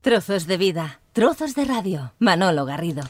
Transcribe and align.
Trozos 0.00 0.46
de 0.46 0.56
vida, 0.56 1.02
trozos 1.12 1.54
de 1.54 1.66
radio. 1.66 2.14
Manolo 2.18 2.64
Garrido. 2.64 3.02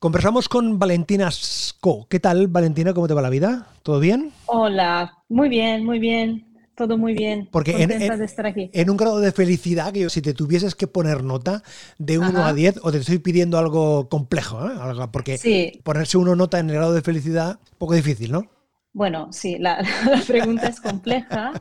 Conversamos 0.00 0.48
con 0.48 0.80
Valentina 0.80 1.30
Sco. 1.30 2.08
¿Qué 2.08 2.18
tal, 2.18 2.48
Valentina? 2.48 2.92
¿Cómo 2.92 3.06
te 3.06 3.14
va 3.14 3.22
la 3.22 3.30
vida? 3.30 3.68
¿Todo 3.84 4.00
bien? 4.00 4.32
Hola, 4.46 5.12
muy 5.28 5.48
bien, 5.48 5.84
muy 5.84 6.00
bien. 6.00 6.44
Todo 6.76 6.98
muy 6.98 7.14
bien. 7.14 7.48
Porque 7.52 7.80
en, 7.80 7.92
en, 7.92 8.90
un 8.90 8.96
grado 8.96 9.20
de 9.20 9.30
felicidad, 9.30 9.92
que 9.92 10.10
si 10.10 10.22
te 10.22 10.34
tuvieses 10.34 10.74
que 10.74 10.88
poner 10.88 11.22
nota 11.22 11.62
de 11.98 12.18
1 12.18 12.44
a 12.44 12.52
10, 12.52 12.80
o 12.82 12.90
te 12.90 12.98
estoy 12.98 13.18
pidiendo 13.18 13.56
algo 13.56 14.08
complejo, 14.08 14.68
¿eh? 14.68 14.72
porque 15.12 15.38
ponerse 15.84 16.18
uno 16.18 16.34
nota 16.34 16.58
en 16.58 16.68
el 16.68 16.74
grado 16.74 16.94
de 16.94 17.02
felicidad, 17.02 17.60
poco 17.78 17.94
difícil, 17.94 18.32
¿no? 18.32 18.50
Bueno, 18.94 19.32
sí, 19.32 19.58
la, 19.58 19.84
pregunta 20.26 20.68
es 20.68 20.80
compleja. 20.80 21.52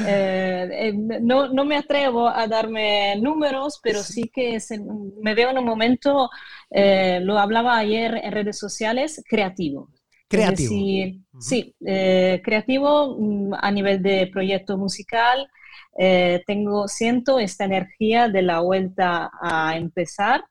Eh, 0.00 0.68
eh, 0.72 0.92
no, 0.92 1.48
no, 1.48 1.64
me 1.64 1.76
atrevo 1.76 2.28
a 2.28 2.48
darme 2.48 3.14
números, 3.16 3.78
pero 3.80 4.02
sí 4.02 4.28
que 4.34 4.58
me 5.22 5.34
veo 5.34 5.50
en 5.50 5.58
un 5.58 5.64
momento, 5.64 6.28
eh, 6.68 7.20
lo 7.22 7.38
hablaba 7.38 7.78
ayer 7.78 8.20
en 8.22 8.32
redes 8.32 8.58
sociales, 8.58 9.22
creativo. 9.28 9.88
Creativo. 10.28 10.74
Sí, 11.38 11.74
creativo 11.78 13.16
mm, 13.18 13.54
a 13.54 13.70
nivel 13.70 14.02
de 14.02 14.28
proyecto 14.32 14.76
musical. 14.76 15.48
tengo, 16.46 16.88
siento 16.88 17.38
esta 17.38 17.64
energía 17.64 18.28
de 18.28 18.42
la 18.42 18.60
vuelta 18.60 19.30
a 19.40 19.76
empezar 19.76 20.42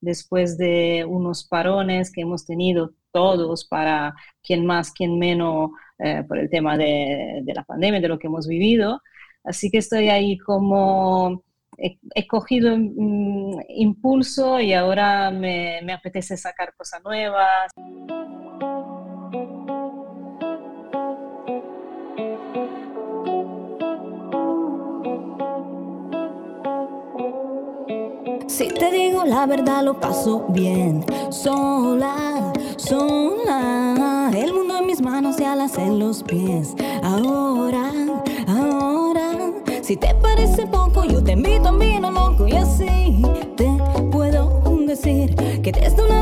después 0.00 0.58
de 0.58 1.04
unos 1.08 1.44
parones 1.44 2.12
que 2.12 2.22
hemos 2.22 2.44
tenido 2.44 2.92
todos, 3.12 3.64
para 3.66 4.14
quien 4.42 4.66
más, 4.66 4.92
quien 4.92 5.18
menos, 5.18 5.70
eh, 5.98 6.24
por 6.26 6.38
el 6.38 6.50
tema 6.50 6.76
de, 6.76 7.42
la 7.46 7.64
pandemia, 7.64 8.00
de 8.00 8.08
lo 8.08 8.18
que 8.18 8.26
hemos 8.26 8.46
vivido. 8.48 9.00
Así 9.44 9.70
que 9.70 9.78
estoy 9.78 10.08
ahí 10.08 10.38
como, 10.38 11.44
he, 11.76 12.26
cogido 12.26 12.76
impulso 13.68 14.60
y 14.60 14.72
ahora 14.72 15.30
me, 15.30 15.80
me 15.84 15.92
apetece 15.92 16.36
sacar 16.36 16.74
cosas 16.74 17.02
nuevas. 17.04 17.70
Si 28.52 28.68
te 28.68 28.90
digo 28.90 29.24
la 29.24 29.46
verdad, 29.46 29.82
lo 29.82 29.98
paso 29.98 30.44
bien. 30.50 31.04
Sola, 31.30 32.41
sola. 32.76 34.30
El 34.34 34.52
mundo 34.52 34.78
en 34.78 34.86
mis 34.86 35.00
manos 35.00 35.40
y 35.40 35.44
alas 35.44 35.78
en 35.78 35.98
los 35.98 36.22
pies. 36.22 36.74
Ahora, 37.02 37.90
ahora. 38.46 39.52
Si 39.82 39.96
te 39.96 40.14
parece 40.14 40.66
poco, 40.66 41.04
yo 41.04 41.22
te 41.22 41.32
invito 41.32 41.68
a 41.68 41.72
vino 41.72 42.10
loco 42.10 42.46
y 42.46 42.52
así 42.52 43.22
te 43.56 43.68
puedo 44.10 44.62
decir 44.86 45.34
que 45.62 45.72
desde 45.72 46.02
un 46.02 46.12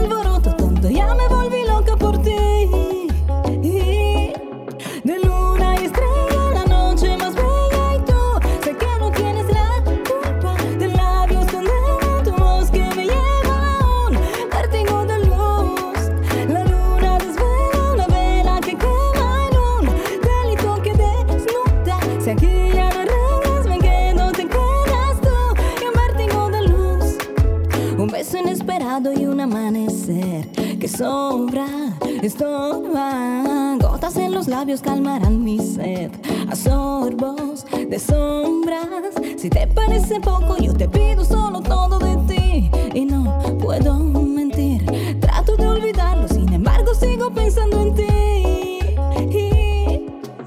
labios 34.70 34.82
calmarán 34.82 35.42
mi 35.42 35.58
sed. 35.58 36.12
A 36.48 36.54
sorbos 36.54 37.64
de 37.88 37.98
sombras. 37.98 39.14
Si 39.36 39.50
te 39.50 39.66
parece 39.66 40.20
poco, 40.20 40.56
yo 40.58 40.72
te 40.74 40.88
pido 40.88 41.24
solo 41.24 41.60
todo 41.60 41.98
de 41.98 42.16
ti. 42.32 42.70
Y 42.94 43.04
no 43.04 43.58
puedo 43.58 43.98
mentir. 43.98 44.84
Trato 45.20 45.56
de 45.56 45.66
olvidarlo, 45.66 46.28
sin 46.28 46.52
embargo, 46.52 46.94
sigo 46.94 47.32
pensando 47.32 47.80
en 47.80 47.94
ti. 47.94 48.06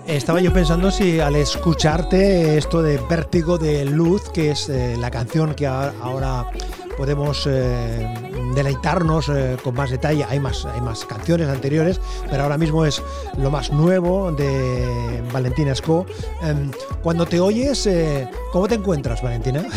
Estaba 0.07 0.40
yo 0.40 0.53
pensando 0.53 0.90
si 0.90 1.19
al 1.19 1.35
escucharte 1.35 2.57
esto 2.57 2.81
de 2.81 3.00
Vértigo 3.09 3.57
de 3.57 3.84
Luz, 3.84 4.29
que 4.29 4.51
es 4.51 4.69
eh, 4.69 4.95
la 4.97 5.11
canción 5.11 5.53
que 5.53 5.67
ahora 5.67 6.50
podemos 6.97 7.45
eh, 7.47 8.22
deleitarnos 8.53 9.30
eh, 9.30 9.58
con 9.64 9.75
más 9.75 9.90
detalle. 9.90 10.25
Hay 10.25 10.40
más, 10.40 10.66
hay 10.66 10.81
más 10.81 11.06
canciones 11.06 11.47
anteriores, 11.50 12.00
pero 12.30 12.44
ahora 12.44 12.58
mismo 12.58 12.86
es 12.86 13.02
lo 13.38 13.50
más 13.52 13.72
nuevo 13.72 14.31
de 14.31 15.22
Valentina 15.31 15.72
Esco. 15.72 16.06
Em, 16.41 16.72
cuando 17.02 17.25
te 17.25 17.40
oyes, 17.40 17.86
eh, 17.88 18.28
¿cómo 18.52 18.68
te 18.68 18.75
encuentras, 18.75 19.22
Valentina? 19.22 19.64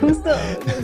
justo, 0.00 0.30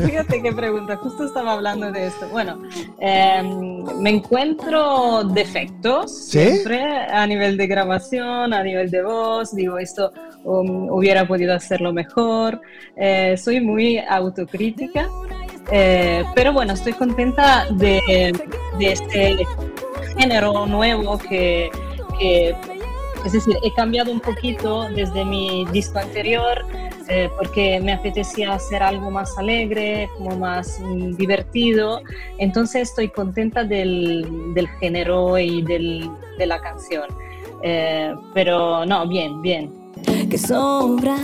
fíjate 0.05 0.43
qué 0.43 0.53
pregunta, 0.53 0.97
justo 0.97 1.25
estaba 1.25 1.53
hablando 1.53 1.91
de 1.93 2.07
esto. 2.07 2.29
Bueno, 2.29 2.63
em, 2.99 3.85
me 4.01 4.11
encuentro 4.11 5.25
defectos 5.25 6.15
siempre 6.15 6.83
a 6.83 7.27
nivel 7.27 7.57
de 7.57 7.67
grabación, 7.67 8.53
a 8.53 8.63
nivel 8.63 8.91
de 8.91 9.03
voz, 9.03 9.55
digo, 9.55 9.79
esto 9.79 10.13
um, 10.45 10.91
hubiera 10.91 11.27
podido 11.27 11.55
hacerlo 11.55 11.93
mejor. 11.93 12.61
Eh, 12.97 13.37
soy 13.37 13.61
muy 13.61 13.99
autocrítica 13.99 15.09
eh, 15.73 16.25
pero 16.35 16.53
bueno, 16.53 16.75
estoy 16.75 16.93
contenta 16.93 17.67
de, 17.71 18.33
este 18.81 19.37
género 20.17 20.67
nuevo 20.67 21.19
que, 21.19 21.71
es 23.25 23.33
decir, 23.33 23.57
he 23.63 23.73
cambiado 23.75 24.13
un 24.13 24.21
poquito 24.21 24.89
desde 24.91 25.25
mi 25.25 25.67
disco 25.73 25.99
anterior 25.99 26.65
eh, 27.09 27.31
porque 27.37 27.81
me 27.81 27.93
apetecía 27.93 28.55
hacer 28.55 28.83
algo 28.83 29.11
más 29.11 29.39
alegre, 29.39 30.09
como 30.17 30.37
más 30.37 30.81
mm, 30.81 31.13
divertido. 31.17 32.01
Entonces 32.39 32.89
estoy 32.89 33.09
contenta 33.11 33.63
del, 33.63 34.27
del 34.55 34.69
género 34.81 35.39
y 35.39 35.63
del, 35.63 36.11
de 36.37 36.47
la 36.47 36.61
canción. 36.61 37.07
Eh, 37.63 38.13
pero 38.35 38.85
no, 38.85 39.07
bien, 39.07 39.41
bien 39.41 39.87
que 40.29 40.39
sobra, 40.39 41.17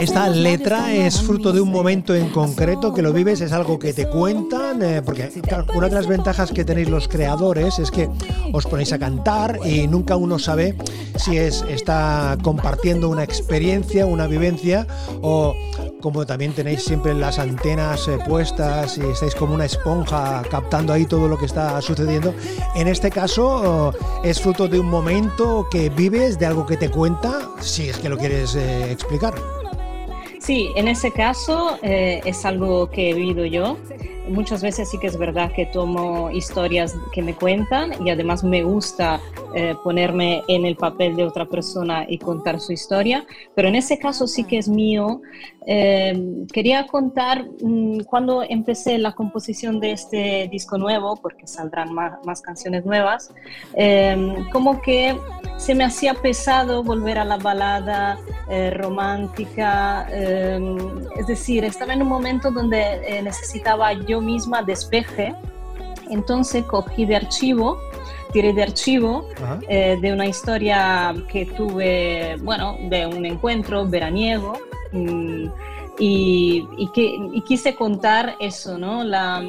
Esta 0.00 0.28
letra 0.28 0.92
es 0.92 1.20
fruto 1.20 1.52
de 1.52 1.60
un 1.60 1.70
momento 1.72 2.14
en 2.14 2.28
concreto 2.28 2.94
que 2.94 3.02
lo 3.02 3.12
vives, 3.12 3.40
es 3.40 3.50
algo 3.50 3.80
que 3.80 3.92
te 3.92 4.08
cuentan, 4.08 4.80
eh, 4.80 5.02
porque 5.04 5.30
una 5.74 5.88
de 5.88 5.94
las 5.94 6.06
ventajas 6.06 6.52
que 6.52 6.64
tenéis 6.64 6.88
los 6.88 7.08
creadores 7.08 7.80
es 7.80 7.90
que 7.90 8.08
os 8.52 8.64
ponéis 8.66 8.92
a 8.92 8.98
cantar 8.98 9.58
y 9.64 9.88
nunca 9.88 10.14
uno 10.14 10.38
sabe 10.38 10.76
si 11.16 11.36
es, 11.36 11.64
está 11.68 12.38
compartiendo 12.42 13.08
una 13.08 13.24
experiencia, 13.24 14.06
una 14.06 14.28
vivencia 14.28 14.86
o 15.20 15.54
como 16.00 16.24
también 16.24 16.52
tenéis 16.52 16.84
siempre 16.84 17.12
las 17.12 17.40
antenas 17.40 18.06
eh, 18.06 18.18
puestas 18.24 18.98
y 18.98 19.00
estáis 19.02 19.34
como 19.34 19.54
una 19.54 19.64
esponja 19.64 20.42
captando 20.48 20.92
ahí 20.92 21.06
todo 21.06 21.26
lo 21.26 21.36
que 21.36 21.46
está 21.46 21.82
sucediendo. 21.82 22.34
En 22.76 22.86
este 22.86 23.10
caso 23.10 23.92
es 24.22 24.40
fruto 24.40 24.68
de 24.68 24.78
un 24.78 24.86
momento 24.86 25.66
que 25.68 25.90
vives, 25.90 26.38
de 26.38 26.46
algo 26.46 26.66
que 26.66 26.76
te 26.76 26.88
cuenta, 26.88 27.50
si 27.60 27.88
es 27.88 27.98
que 27.98 28.08
lo 28.08 28.16
quieres 28.16 28.54
eh, 28.54 28.92
explicar. 28.92 29.57
Sí, 30.40 30.70
en 30.76 30.88
ese 30.88 31.10
caso 31.10 31.78
eh, 31.82 32.20
es 32.24 32.44
algo 32.44 32.90
que 32.90 33.10
he 33.10 33.14
vivido 33.14 33.44
yo 33.44 33.76
muchas 34.28 34.62
veces 34.62 34.90
sí 34.90 34.98
que 34.98 35.06
es 35.06 35.16
verdad 35.16 35.52
que 35.52 35.66
tomo 35.66 36.30
historias 36.30 36.94
que 37.12 37.22
me 37.22 37.34
cuentan 37.34 37.92
y 38.04 38.10
además 38.10 38.44
me 38.44 38.62
gusta 38.62 39.20
eh, 39.54 39.74
ponerme 39.82 40.42
en 40.48 40.66
el 40.66 40.76
papel 40.76 41.16
de 41.16 41.24
otra 41.24 41.46
persona 41.46 42.04
y 42.08 42.18
contar 42.18 42.60
su 42.60 42.72
historia, 42.72 43.26
pero 43.54 43.68
en 43.68 43.76
ese 43.76 43.98
caso 43.98 44.26
sí 44.26 44.44
que 44.44 44.58
es 44.58 44.68
mío. 44.68 45.22
Eh, 45.66 46.46
quería 46.52 46.86
contar 46.86 47.44
mm, 47.62 48.00
cuando 48.00 48.42
empecé 48.42 48.98
la 48.98 49.12
composición 49.12 49.80
de 49.80 49.92
este 49.92 50.48
disco 50.50 50.78
nuevo, 50.78 51.16
porque 51.16 51.46
saldrán 51.46 51.92
más, 51.92 52.40
canciones 52.42 52.84
nuevas, 52.86 53.32
eh, 53.74 54.34
como 54.52 54.80
que 54.80 55.16
se 55.56 55.74
me 55.74 55.84
hacía 55.84 56.14
pesado 56.14 56.82
volver 56.82 57.18
a 57.18 57.24
la 57.24 57.36
balada 57.36 58.18
romántica, 58.72 60.08
es 61.16 61.26
decir, 61.26 61.64
estaba 61.64 61.92
en 61.92 62.02
un 62.02 62.08
momento 62.08 62.50
donde 62.50 63.20
necesitaba 63.22 63.92
yo 63.92 64.20
misma 64.20 64.62
despeje. 64.62 65.34
Entonces 66.10 66.64
cogí 66.64 67.04
de 67.04 67.16
archivo, 67.16 67.78
tiré 68.32 68.52
de 68.52 68.62
archivo 68.62 69.28
eh, 69.68 69.98
de 70.00 70.12
una 70.12 70.26
historia 70.26 71.14
que 71.30 71.46
tuve, 71.46 72.36
bueno, 72.42 72.76
de 72.88 73.06
un 73.06 73.24
encuentro 73.26 73.86
veraniego. 73.86 74.54
Mm, 74.92 75.46
y, 76.00 76.88
que, 76.94 77.18
quise 77.46 77.74
contar 77.74 78.36
eso, 78.38 78.78
¿no? 78.78 79.02
La, 79.02 79.42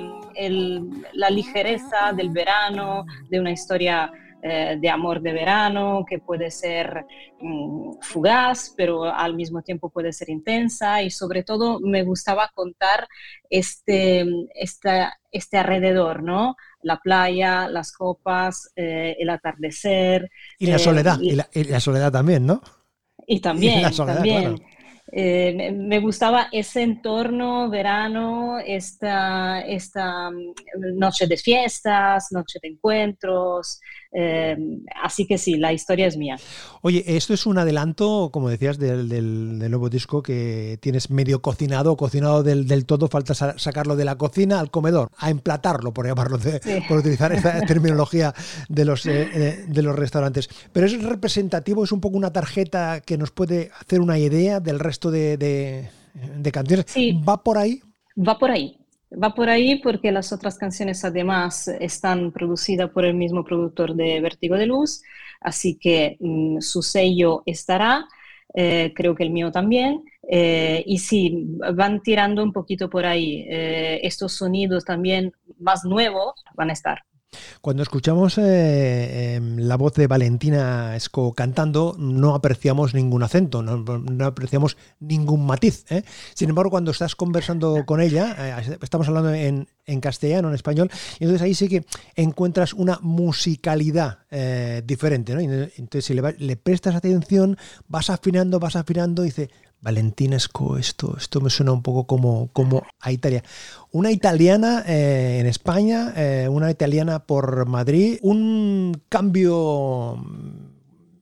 la 1.13 1.29
ligereza 1.29 2.11
del 2.15 2.29
verano, 2.29 3.05
de 3.29 3.39
una 3.39 3.51
historia 3.51 4.11
eh, 4.41 4.77
de 4.79 4.89
amor 4.89 5.21
de 5.21 5.33
verano, 5.33 6.05
que 6.07 6.19
puede 6.19 6.49
ser 6.49 7.05
mm, 7.41 7.95
fugaz, 8.01 8.73
pero 8.77 9.03
al 9.03 9.35
mismo 9.35 9.61
tiempo 9.61 9.89
puede 9.89 10.13
ser 10.13 10.29
intensa 10.29 11.03
y 11.03 11.11
sobre 11.11 11.43
todo 11.43 11.81
me 11.81 12.03
gustaba 12.03 12.49
contar 12.55 13.05
este, 13.49 14.25
este 14.53 15.57
alrededor, 15.57 16.23
¿no? 16.23 16.55
La 16.81 16.99
playa, 16.99 17.67
las 17.67 17.91
copas, 17.91 18.71
eh, 18.77 19.17
el 19.19 19.29
atardecer. 19.29 20.29
Y 20.57 20.67
la 20.67 20.79
soledad, 20.79 21.19
y, 21.19 21.35
la, 21.35 21.79
soledad 21.81 22.11
también, 22.11 22.45
¿no? 22.45 22.61
Y 23.27 23.41
también, 23.41 23.91
también. 23.95 24.55
Eh, 25.11 25.71
me 25.71 25.99
gustaba 25.99 26.49
ese 26.51 26.83
entorno, 26.83 27.69
verano, 27.69 28.59
esta, 28.59 29.61
esta 29.61 30.29
mm, 30.29 30.53
noche 30.97 31.25
de 31.25 31.37
fiestas, 31.37 32.27
noche 32.31 32.59
de 32.61 32.69
encuentros. 32.69 33.79
Eh, 34.11 34.57
así 35.03 35.27
que 35.27 35.37
sí, 35.37 35.57
la 35.57 35.71
historia 35.71 36.07
es 36.07 36.17
mía. 36.17 36.37
Oye, 36.81 37.03
esto 37.05 37.33
es 37.33 37.45
un 37.45 37.57
adelanto, 37.59 38.29
como 38.33 38.49
decías, 38.49 38.79
del, 38.79 39.59
nuevo 39.59 39.89
disco 39.89 40.23
que 40.23 40.79
tienes 40.81 41.11
medio 41.11 41.41
cocinado, 41.41 41.95
cocinado 41.95 42.41
del, 42.41 42.85
todo, 42.85 43.07
falta 43.07 43.33
sacarlo 43.33 43.95
de 43.95 44.05
la 44.05 44.17
cocina 44.17 44.59
al 44.59 44.71
comedor, 44.71 45.11
a 45.17 45.29
emplatarlo, 45.29 45.93
por 45.93 46.07
llamarlo, 46.07 46.39
por 46.87 46.97
utilizar 46.97 47.31
esta 47.33 47.61
terminología 47.67 48.33
de 48.67 48.85
los, 48.85 49.05
eh, 49.05 49.65
de 49.67 49.81
los 49.81 49.95
restaurantes. 49.95 50.49
Pero 50.73 50.87
es 50.87 51.03
representativo, 51.03 51.83
es 51.83 51.91
un 51.91 52.01
poco 52.01 52.17
una 52.17 52.33
tarjeta 52.33 53.01
que 53.01 53.17
nos 53.17 53.31
puede 53.31 53.71
hacer 53.79 54.01
una 54.01 54.17
idea 54.17 54.59
del 54.59 54.79
resto 54.79 55.11
de, 55.11 55.89
canciones. 56.51 56.87
¿Va 57.27 57.43
por 57.43 57.57
ahí? 57.57 57.81
Va 58.17 58.39
por 58.39 58.49
ahí. 58.49 58.79
Va 59.11 59.33
por 59.33 59.49
ahí 59.49 59.81
porque 59.81 60.11
las 60.11 60.31
otras 60.31 60.57
canciones 60.57 61.03
además 61.03 61.67
están 61.67 62.31
producidas 62.31 62.91
por 62.91 63.05
el 63.05 63.15
mismo 63.15 63.43
productor 63.43 63.95
de 63.95 64.21
Vértigo 64.21 64.55
de 64.55 64.67
Luz, 64.67 65.01
así 65.41 65.77
que 65.79 66.17
mm, 66.19 66.59
su 66.59 66.83
sello 66.83 67.41
estará, 67.45 68.07
eh, 68.53 68.93
creo 68.95 69.15
que 69.15 69.23
el 69.23 69.31
mío 69.31 69.51
también, 69.51 70.03
eh, 70.31 70.83
y 70.85 70.99
sí, 70.99 71.47
van 71.73 72.01
tirando 72.03 72.43
un 72.43 72.53
poquito 72.53 72.87
por 72.89 73.05
ahí. 73.05 73.47
Eh, 73.49 73.99
estos 74.03 74.33
sonidos 74.33 74.85
también 74.85 75.33
más 75.57 75.83
nuevos 75.85 76.33
van 76.55 76.69
a 76.69 76.73
estar. 76.73 77.03
Cuando 77.61 77.83
escuchamos 77.83 78.37
eh, 78.37 79.35
em, 79.35 79.57
la 79.57 79.75
voz 79.75 79.93
de 79.93 80.07
Valentina 80.07 80.95
Esco 80.95 81.33
cantando, 81.33 81.95
no 81.99 82.33
apreciamos 82.33 82.93
ningún 82.93 83.21
acento, 83.21 83.61
no, 83.61 84.25
apreciamos 84.25 84.77
ningún 84.99 85.45
matiz. 85.45 85.85
¿eh? 85.89 86.03
Sin 86.33 86.49
embargo, 86.49 86.71
cuando 86.71 86.91
estás 86.91 87.15
conversando 87.15 87.85
con 87.85 88.01
ella, 88.01 88.35
eh, 88.59 88.77
estamos 88.81 89.07
hablando 89.07 89.33
en, 89.33 89.67
castellano, 90.01 90.49
en 90.49 90.55
español, 90.55 90.89
y 91.19 91.23
entonces 91.23 91.41
ahí 91.41 91.53
sí 91.55 91.67
que 91.67 91.83
encuentras 92.15 92.73
una 92.73 92.99
musicalidad 93.01 94.19
diferente. 94.83 95.33
entonces, 95.33 96.05
si 96.05 96.13
le, 96.13 96.55
prestas 96.57 96.95
atención, 96.95 97.57
vas 97.87 98.11
afinando, 98.11 98.59
vas 98.59 98.75
afinando, 98.75 99.23
dice, 99.23 99.49
Valentinesco, 99.81 100.77
esto, 100.77 101.15
esto 101.17 101.39
me 101.39 101.49
suena 101.49 101.71
un 101.71 101.81
poco 101.81 102.05
como, 102.05 102.49
como 102.51 102.83
a 102.99 103.11
Italia. 103.11 103.43
Una 103.91 104.11
italiana 104.11 104.83
eh, 104.85 105.37
en 105.39 105.47
España, 105.47 106.13
eh, 106.15 106.47
una 106.49 106.69
italiana 106.69 107.19
por 107.19 107.65
Madrid, 107.65 108.19
un 108.21 109.01
cambio 109.07 110.17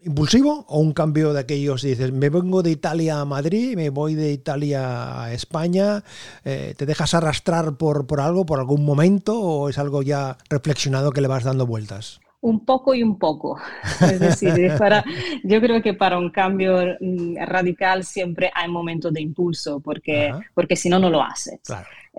impulsivo 0.01 0.65
o 0.69 0.79
un 0.79 0.93
cambio 0.93 1.33
de 1.33 1.41
aquellos, 1.41 1.81
dices, 1.83 2.11
me 2.11 2.29
vengo 2.29 2.63
de 2.63 2.71
Italia 2.71 3.19
a 3.19 3.25
Madrid, 3.25 3.75
me 3.75 3.89
voy 3.89 4.15
de 4.15 4.31
Italia 4.31 5.23
a 5.23 5.33
España, 5.33 6.03
eh, 6.45 6.73
¿te 6.77 6.85
dejas 6.85 7.13
arrastrar 7.13 7.77
por, 7.77 8.07
por 8.07 8.21
algo, 8.21 8.45
por 8.45 8.59
algún 8.59 8.85
momento 8.85 9.39
o 9.39 9.69
es 9.69 9.77
algo 9.77 10.01
ya 10.01 10.37
reflexionado 10.49 11.11
que 11.11 11.21
le 11.21 11.27
vas 11.27 11.43
dando 11.43 11.67
vueltas? 11.67 12.21
Un 12.47 12.63
poco 12.65 12.95
y 12.95 13.03
un 13.03 13.17
poco. 13.19 13.59
Es 14.01 14.19
decir, 14.19 14.71
para, 14.77 15.03
yo 15.43 15.59
creo 15.59 15.81
que 15.81 15.93
para 15.93 16.17
un 16.17 16.29
cambio 16.29 16.97
mm, 16.99 17.35
radical 17.45 18.03
siempre 18.03 18.51
hay 18.53 18.69
momentos 18.69 19.13
de 19.13 19.21
impulso, 19.21 19.79
porque, 19.79 20.31
porque 20.53 20.75
si 20.75 20.89
no, 20.89 20.99
no 20.99 21.09
lo 21.09 21.21
haces. 21.21 21.59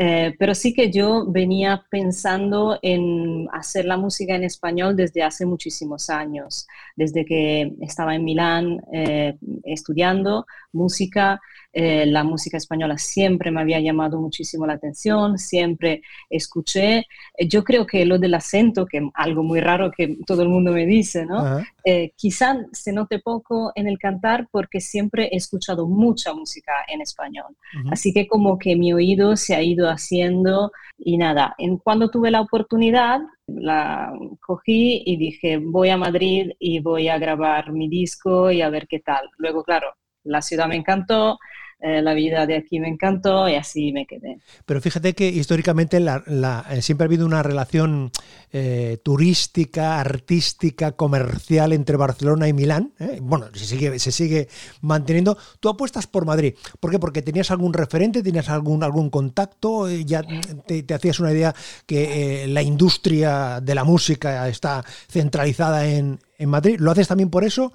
Eh, 0.01 0.37
pero 0.39 0.55
sí 0.55 0.75
que 0.75 0.93
yo 0.93 1.25
venía 1.27 1.85
pensando 1.91 2.79
en 2.83 3.49
hacer 3.53 3.85
la 3.85 3.97
música 3.97 4.37
en 4.37 4.45
español 4.45 4.95
desde 4.95 5.25
hace 5.25 5.45
muchísimos 5.45 6.09
años, 6.09 6.69
desde 6.95 7.25
que 7.25 7.73
estaba 7.81 8.15
en 8.15 8.25
Milán 8.25 8.81
eh, 8.93 9.37
estudiando 9.65 10.47
música. 10.73 11.41
Eh, 11.81 12.07
la 12.07 12.25
música 12.25 12.57
española 12.57 12.99
siempre 12.99 13.53
me 13.53 13.61
había 13.61 13.79
llamado 13.79 14.21
muchísimo 14.21 14.67
la 14.67 14.73
atención, 14.73 15.39
siempre 15.39 16.03
escuché. 16.29 17.07
Eh, 17.37 17.47
yo 17.47 17.63
creo 17.63 17.87
que 17.87 18.05
lo 18.05 18.19
del 18.19 18.35
acento, 18.35 18.85
que 18.85 18.99
es 18.99 19.05
algo 19.15 19.45
muy 19.45 19.61
raro 19.61 19.93
que 19.97 20.17
todo 20.27 20.43
el 20.43 20.49
mundo 20.49 20.73
me 20.73 20.87
dice, 20.87 21.25
¿no? 21.25 21.61
Eh, 21.85 22.11
quizá 22.17 22.57
se 22.73 22.93
note 22.93 23.21
poco 23.21 23.71
en 23.77 23.87
el 23.87 23.97
cantar 23.97 24.49
porque 24.51 24.81
siempre 24.81 25.29
he 25.31 25.37
escuchado 25.37 25.87
mucha 25.87 26.35
música 26.35 26.73
en 26.89 27.01
español. 27.01 27.57
Así 27.93 28.13
que 28.13 28.27
como 28.27 28.59
que 28.59 28.75
mi 28.75 28.93
oído 28.93 29.37
se 29.37 29.55
ha 29.55 29.63
ido 29.63 29.89
haciendo 29.89 30.73
y 30.99 31.17
nada, 31.17 31.55
en, 31.59 31.77
cuando 31.77 32.11
tuve 32.11 32.33
la 32.33 32.41
oportunidad, 32.41 33.21
la 33.47 34.13
cogí 34.41 35.05
y 35.07 35.17
dije, 35.17 35.59
voy 35.59 35.91
a 35.91 35.97
Madrid 35.97 36.51
y 36.59 36.81
voy 36.81 37.07
a 37.07 37.19
grabar 37.19 37.71
mi 37.71 37.89
disco 37.89 38.51
y 38.51 38.63
a 38.63 38.69
ver 38.69 38.89
qué 38.89 38.99
tal. 38.99 39.31
Luego, 39.37 39.63
claro, 39.63 39.95
la 40.25 40.43
ciudad 40.43 40.67
me 40.67 40.75
encantó, 40.75 41.39
eh, 41.81 42.03
la 42.03 42.13
vida 42.13 42.45
de 42.45 42.57
aquí 42.57 42.81
me 42.81 42.89
encantó 42.89 43.49
y 43.49 43.55
así 43.55 43.93
me 43.93 44.05
quedé. 44.05 44.41
Pero 44.67 44.81
fíjate 44.81 45.15
que 45.15 45.29
históricamente 45.29 45.99
eh, 45.99 46.83
siempre 46.83 47.05
ha 47.05 47.07
habido 47.07 47.25
una 47.25 47.45
relación 47.45 48.11
eh, 48.53 48.99
turística, 49.05 50.01
artística, 50.01 50.93
comercial 50.93 51.73
entre 51.73 51.97
Barcelona 51.97 52.49
y 52.49 52.53
Milán. 52.53 52.95
Bueno, 53.21 53.47
se 53.55 54.11
sigue, 54.11 54.49
manteniendo. 54.81 55.39
Tú 55.61 55.69
apuestas 55.69 56.09
por 56.09 56.25
Madrid. 56.25 56.55
¿Por 56.81 56.91
qué? 56.91 56.99
Porque 56.99 57.23
tenías 57.23 57.53
algún 57.53 57.73
referente, 57.73 58.25
tenías 58.25 58.49
algún, 58.49 58.83
algún 58.83 59.09
contacto, 59.09 59.89
ya 59.89 60.25
te, 60.67 60.85
hacías 60.93 61.21
una 61.21 61.31
idea 61.31 61.55
que 61.87 62.47
la 62.49 62.63
industria 62.63 63.61
de 63.61 63.75
la 63.77 63.85
música 63.85 64.49
está 64.49 64.85
centralizada 65.09 65.87
en, 65.87 66.19
en 66.39 66.49
Madrid. 66.49 66.81
¿Lo 66.81 66.91
haces 66.91 67.07
también 67.07 67.31
por 67.31 67.45
eso? 67.45 67.73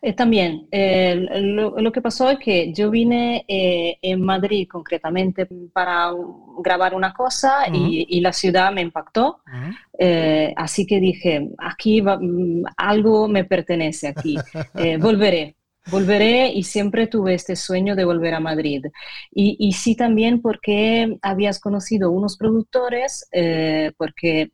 Eh, 0.00 0.12
también, 0.12 0.66
eh, 0.70 1.14
lo, 1.16 1.92
que 1.92 2.00
pasó 2.00 2.30
es 2.30 2.38
que 2.38 2.72
yo 2.72 2.90
vine 2.90 3.44
eh, 3.48 3.98
en 4.02 4.20
Madrid 4.20 4.68
concretamente 4.68 5.46
para 5.72 6.12
grabar 6.58 6.94
una 6.94 7.12
cosa 7.12 7.66
y, 7.72 8.20
la 8.20 8.32
ciudad 8.32 8.72
me 8.72 8.82
impactó. 8.82 9.40
así 10.56 10.86
que 10.86 11.00
dije, 11.00 11.48
aquí 11.58 12.02
mm, 12.02 12.64
algo 12.76 13.28
me 13.28 13.44
pertenece 13.44 14.08
aquí, 14.08 14.36
volveré. 15.00 15.56
Volveré 15.90 16.52
y 16.52 16.62
siempre 16.62 17.08
tuve 17.08 17.34
este 17.34 17.56
sueño 17.56 17.96
de 17.96 18.04
volver 18.04 18.34
a 18.34 18.40
Madrid. 18.40 18.84
Y, 19.32 19.56
y 19.58 19.72
sí 19.72 19.96
también 19.96 20.40
porque 20.40 21.18
habías 21.22 21.58
conocido 21.58 22.12
unos 22.12 22.36
productores, 22.36 23.28
porque 23.96 24.52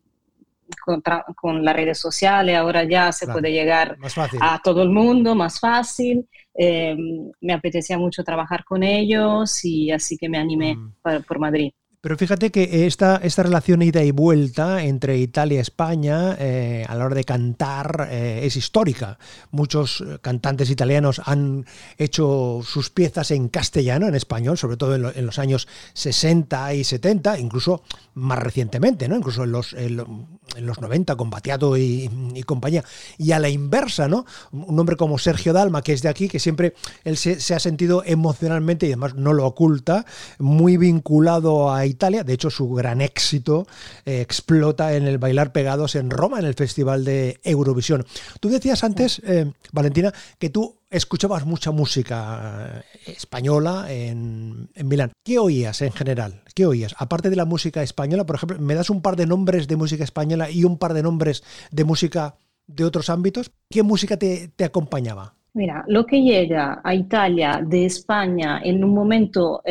con, 1.34 1.64
las 1.64 1.74
redes 1.74 1.98
sociales, 1.98 2.56
ahora 2.56 2.84
ya 2.84 3.12
se 3.12 3.26
puede 3.26 3.52
llegar 3.52 3.96
a 4.40 4.60
todo 4.62 4.82
el 4.82 4.90
mundo 4.90 5.34
más 5.34 5.60
fácil. 5.60 6.28
Eh, 6.54 6.96
me 7.40 7.52
apetecía 7.52 7.98
mucho 7.98 8.24
trabajar 8.24 8.64
con 8.64 8.82
ellos 8.82 9.64
y 9.64 9.90
así 9.90 10.16
que 10.16 10.28
me 10.28 10.38
animé 10.38 10.76
mm. 10.76 11.22
por 11.26 11.38
Madrid. 11.38 11.72
Pero 12.00 12.16
fíjate 12.16 12.52
que 12.52 12.86
esta, 12.86 13.16
esta 13.16 13.42
relación 13.42 13.82
ida 13.82 14.04
y 14.04 14.12
vuelta 14.12 14.84
entre 14.84 15.18
Italia 15.18 15.56
y 15.56 15.60
España 15.60 16.36
eh, 16.38 16.86
a 16.88 16.94
la 16.94 17.04
hora 17.04 17.16
de 17.16 17.24
cantar 17.24 18.06
eh, 18.12 18.42
es 18.44 18.54
histórica. 18.54 19.18
Muchos 19.50 20.02
eh, 20.02 20.18
cantantes 20.22 20.70
italianos 20.70 21.20
han 21.24 21.66
hecho 21.96 22.60
sus 22.62 22.90
piezas 22.90 23.32
en 23.32 23.48
castellano, 23.48 24.06
en 24.06 24.14
español, 24.14 24.56
sobre 24.56 24.76
todo 24.76 24.94
en, 24.94 25.26
los 25.26 25.40
años 25.40 25.66
60 25.94 26.74
y 26.74 26.84
70, 26.84 27.40
incluso 27.40 27.82
más 28.14 28.38
recientemente, 28.38 29.08
¿no? 29.08 29.16
incluso 29.16 29.42
en 29.42 29.50
los, 29.50 29.72
en, 29.72 29.96
los 29.96 30.80
90 30.80 31.16
con 31.16 31.30
Batiato 31.30 31.76
y, 31.76 32.08
compañía. 32.46 32.84
Y 33.18 33.32
a 33.32 33.40
la 33.40 33.48
inversa, 33.48 34.06
¿no? 34.06 34.24
un 34.52 34.78
hombre 34.78 34.94
como 34.94 35.18
Sergio 35.18 35.52
Dalma, 35.52 35.82
que 35.82 35.94
es 35.94 36.02
de 36.02 36.08
aquí, 36.08 36.28
que 36.28 36.38
siempre 36.38 36.74
él 37.02 37.16
se, 37.16 37.40
se 37.40 37.56
ha 37.56 37.58
sentido 37.58 38.04
emocionalmente 38.06 38.86
y 38.86 38.90
además 38.90 39.16
no 39.16 39.32
lo 39.32 39.44
oculta, 39.44 40.06
muy 40.38 40.76
vinculado 40.76 41.72
a 41.72 41.87
Italia. 41.88 42.24
De 42.24 42.32
hecho, 42.32 42.50
su 42.50 42.70
gran 42.70 43.00
éxito 43.00 43.66
eh, 44.04 44.20
explota 44.20 44.94
en 44.94 45.06
el 45.06 45.18
Bailar 45.18 45.52
Pegados 45.52 45.94
en 45.94 46.10
Roma, 46.10 46.38
en 46.38 46.46
el 46.46 46.54
Festival 46.54 47.04
de 47.04 47.40
Eurovisión. 47.42 48.04
Tú 48.40 48.48
decías 48.48 48.84
antes, 48.84 49.20
eh, 49.24 49.50
Valentina, 49.72 50.12
que 50.38 50.50
tú 50.50 50.76
escuchabas 50.90 51.46
mucha 51.46 51.70
música 51.70 52.82
eh, 53.06 53.12
española 53.16 53.86
en, 53.88 54.68
en, 54.74 54.88
Milán. 54.88 55.12
¿Qué 55.24 55.38
oías 55.38 55.82
en 55.82 55.92
general? 55.92 56.42
¿Qué 56.54 56.66
oías? 56.66 56.94
Aparte 56.98 57.30
de 57.30 57.36
la 57.36 57.44
música 57.44 57.82
española, 57.82 58.24
por 58.24 58.36
ejemplo, 58.36 58.58
¿me 58.58 58.74
das 58.74 58.90
un 58.90 59.02
par 59.02 59.16
de 59.16 59.26
nombres 59.26 59.68
de 59.68 59.76
música 59.76 60.04
española 60.04 60.50
y 60.50 60.64
un 60.64 60.78
par 60.78 60.94
de 60.94 61.02
nombres 61.02 61.42
de 61.70 61.84
música 61.84 62.36
de 62.66 62.84
otros 62.84 63.10
ámbitos? 63.10 63.50
¿Qué 63.70 63.82
música 63.82 64.16
te, 64.16 64.48
te 64.48 64.64
acompañaba? 64.64 65.34
Mira, 65.54 65.84
lo 65.88 66.06
que 66.06 66.22
llega 66.22 66.80
a 66.84 66.94
Italia 66.94 67.60
de 67.66 67.86
España 67.86 68.60
en 68.62 68.84
un 68.84 68.94
momento 68.94 69.62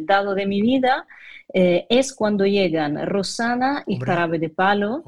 dado 0.00 0.34
de 0.34 0.46
mi 0.46 0.60
vida 0.60 1.06
eh, 1.58 1.86
es 1.88 2.12
cuando 2.12 2.44
llegan 2.44 3.06
Rosana 3.06 3.82
y 3.86 3.98
Jarabe 3.98 4.38
de 4.38 4.50
Palo. 4.50 5.02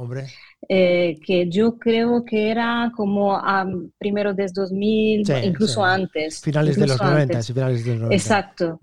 Eh, 0.69 1.21
que 1.25 1.49
yo 1.49 1.79
creo 1.79 2.25
que 2.25 2.51
era 2.51 2.91
como 2.95 3.37
a 3.37 3.65
primero 3.97 4.35
de 4.35 4.49
2000, 4.53 5.23
incluso 5.45 5.85
antes. 5.85 6.41
Finales 6.41 6.77
de 6.77 6.89
los 6.89 7.01
90, 7.01 7.43
finales 7.45 7.85
de 7.85 7.91
los 7.93 8.01
90. 8.01 8.15
Exacto. 8.15 8.81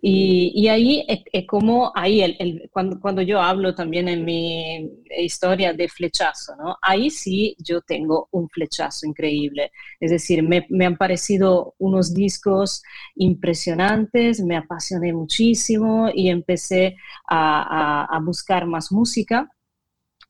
y, 0.00 0.52
y, 0.54 0.68
ahí 0.68 1.04
es, 1.06 1.46
como, 1.46 1.92
ahí 1.94 2.22
el, 2.22 2.68
cuando, 2.72 2.98
cuando 2.98 3.20
yo 3.20 3.42
hablo 3.42 3.74
también 3.74 4.08
en 4.08 4.24
mi 4.24 4.90
historia 5.18 5.74
de 5.74 5.88
flechazo, 5.88 6.56
¿no? 6.56 6.76
Ahí 6.80 7.10
sí 7.10 7.54
yo 7.58 7.82
tengo 7.82 8.28
un 8.32 8.48
flechazo 8.48 9.06
increíble. 9.06 9.70
Es 10.00 10.10
decir, 10.10 10.42
me, 10.42 10.66
me 10.70 10.86
han 10.86 10.96
parecido 10.96 11.74
unos 11.78 12.14
discos 12.14 12.82
impresionantes, 13.16 14.40
me 14.40 14.56
apasioné 14.56 15.12
muchísimo 15.12 16.08
y 16.12 16.30
empecé 16.30 16.96
a, 17.28 18.06
a, 18.06 18.16
a 18.16 18.20
buscar 18.20 18.66
más 18.66 18.90
música 18.90 19.48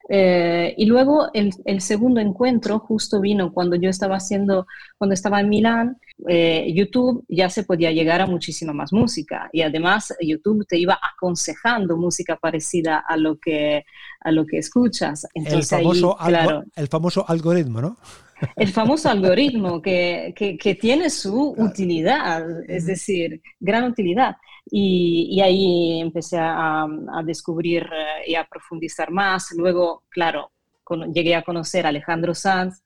eh, 0.09 0.75
y 0.79 0.87
luego 0.87 1.29
el, 1.35 1.53
el, 1.67 1.83
segundo 1.83 2.19
encuentro 2.21 2.79
justo 2.79 3.21
vino 3.21 3.53
cuando 3.53 3.77
yo 3.77 3.91
estaba 3.91 4.17
haciendo, 4.17 4.67
cuando 4.97 5.13
estaba 5.13 5.41
en 5.41 5.51
Milán, 5.51 5.99
eh, 6.27 6.73
YouTube 6.75 7.25
ya 7.29 7.51
se 7.51 7.63
podía 7.63 7.93
llegar 7.93 8.23
a 8.23 8.27
muchísima 8.27 8.73
más 8.73 8.93
música 8.93 9.51
y 9.53 9.61
además 9.61 10.15
YouTube 10.21 10.67
te 10.67 10.79
iba 10.79 10.99
aconsejando 11.15 11.99
música 11.99 12.37
parecida 12.37 13.05
a 13.07 13.19
lo 13.19 13.37
que, 13.39 13.85
a 14.21 14.33
lo 14.33 14.47
que 14.47 14.59
escuchas. 14.59 15.27
Entonces, 15.35 15.73
el, 15.73 15.79
famoso 15.79 16.17
claro, 16.17 16.65
el 16.75 16.89
famoso 16.89 17.25
algoritmo, 17.29 17.83
¿no? 17.83 17.97
El 18.55 18.69
famoso 18.69 19.11
algoritmo 19.11 19.83
que, 19.83 20.33
que, 20.37 20.57
que 20.57 20.77
tiene 20.77 21.11
su 21.11 21.57
utilidad, 21.59 22.45
es 22.71 22.87
decir, 22.87 23.43
gran 23.59 23.83
utilidad. 23.83 24.37
Y, 24.71 25.41
ahí 25.41 26.01
empecé 26.01 26.37
a, 26.39 26.87
descubrir 27.25 27.85
eh, 27.85 28.31
y 28.31 28.35
a 28.35 28.45
profundizar 28.45 29.11
más. 29.11 29.53
Luego, 29.57 30.05
claro, 30.09 30.53
llegué 31.13 31.35
a 31.35 31.43
conocer 31.43 31.87
a 31.87 31.91
Alejandro 31.91 32.35
Sanz. 32.35 32.83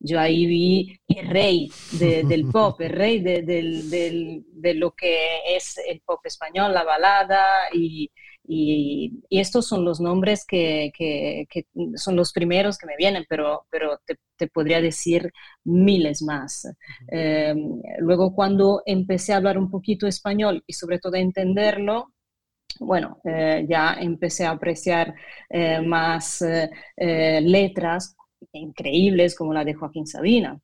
Yo 0.00 0.20
ahí 0.20 0.46
vi 0.46 1.00
el 1.08 1.28
rey 1.28 1.72
del 1.92 2.46
pop, 2.52 2.80
el 2.80 2.90
rey 2.90 3.20
de, 3.20 3.42
de, 3.42 4.74
lo 4.74 4.92
que 4.92 5.56
es 5.56 5.76
el 5.86 6.00
pop 6.00 6.20
español, 6.24 6.72
la 6.72 6.84
balada 6.84 7.68
y, 7.72 8.10
y, 8.48 9.22
estos 9.30 9.66
son 9.66 9.84
los 9.84 10.00
nombres 10.00 10.44
que, 10.46 10.90
que, 10.96 11.46
son 11.96 12.16
los 12.16 12.32
primeros 12.32 12.78
que 12.78 12.86
me 12.86 12.96
vienen, 12.96 13.26
pero, 13.28 13.66
pero 13.70 14.00
te, 14.06 14.16
te 14.36 14.46
podría 14.46 14.80
decir 14.80 15.30
miles 15.64 16.22
más. 16.22 16.66
Eh, 17.12 17.54
luego 17.98 18.34
cuando 18.34 18.82
empecé 18.86 19.34
a 19.34 19.36
hablar 19.36 19.58
un 19.58 19.70
poquito 19.70 20.06
español 20.06 20.62
y 20.66 20.72
sobre 20.72 20.98
todo 20.98 21.16
a 21.16 21.20
entenderlo, 21.20 22.14
bueno, 22.80 23.20
eh, 23.24 23.66
ya 23.68 23.94
empecé 24.00 24.46
a 24.46 24.50
apreciar 24.50 25.14
eh, 25.50 25.80
más 25.82 26.42
letras 26.96 28.16
increíbles 28.52 29.34
como 29.34 29.52
la 29.52 29.64
de 29.64 29.74
Joaquín 29.74 30.06
Sabina. 30.06 30.58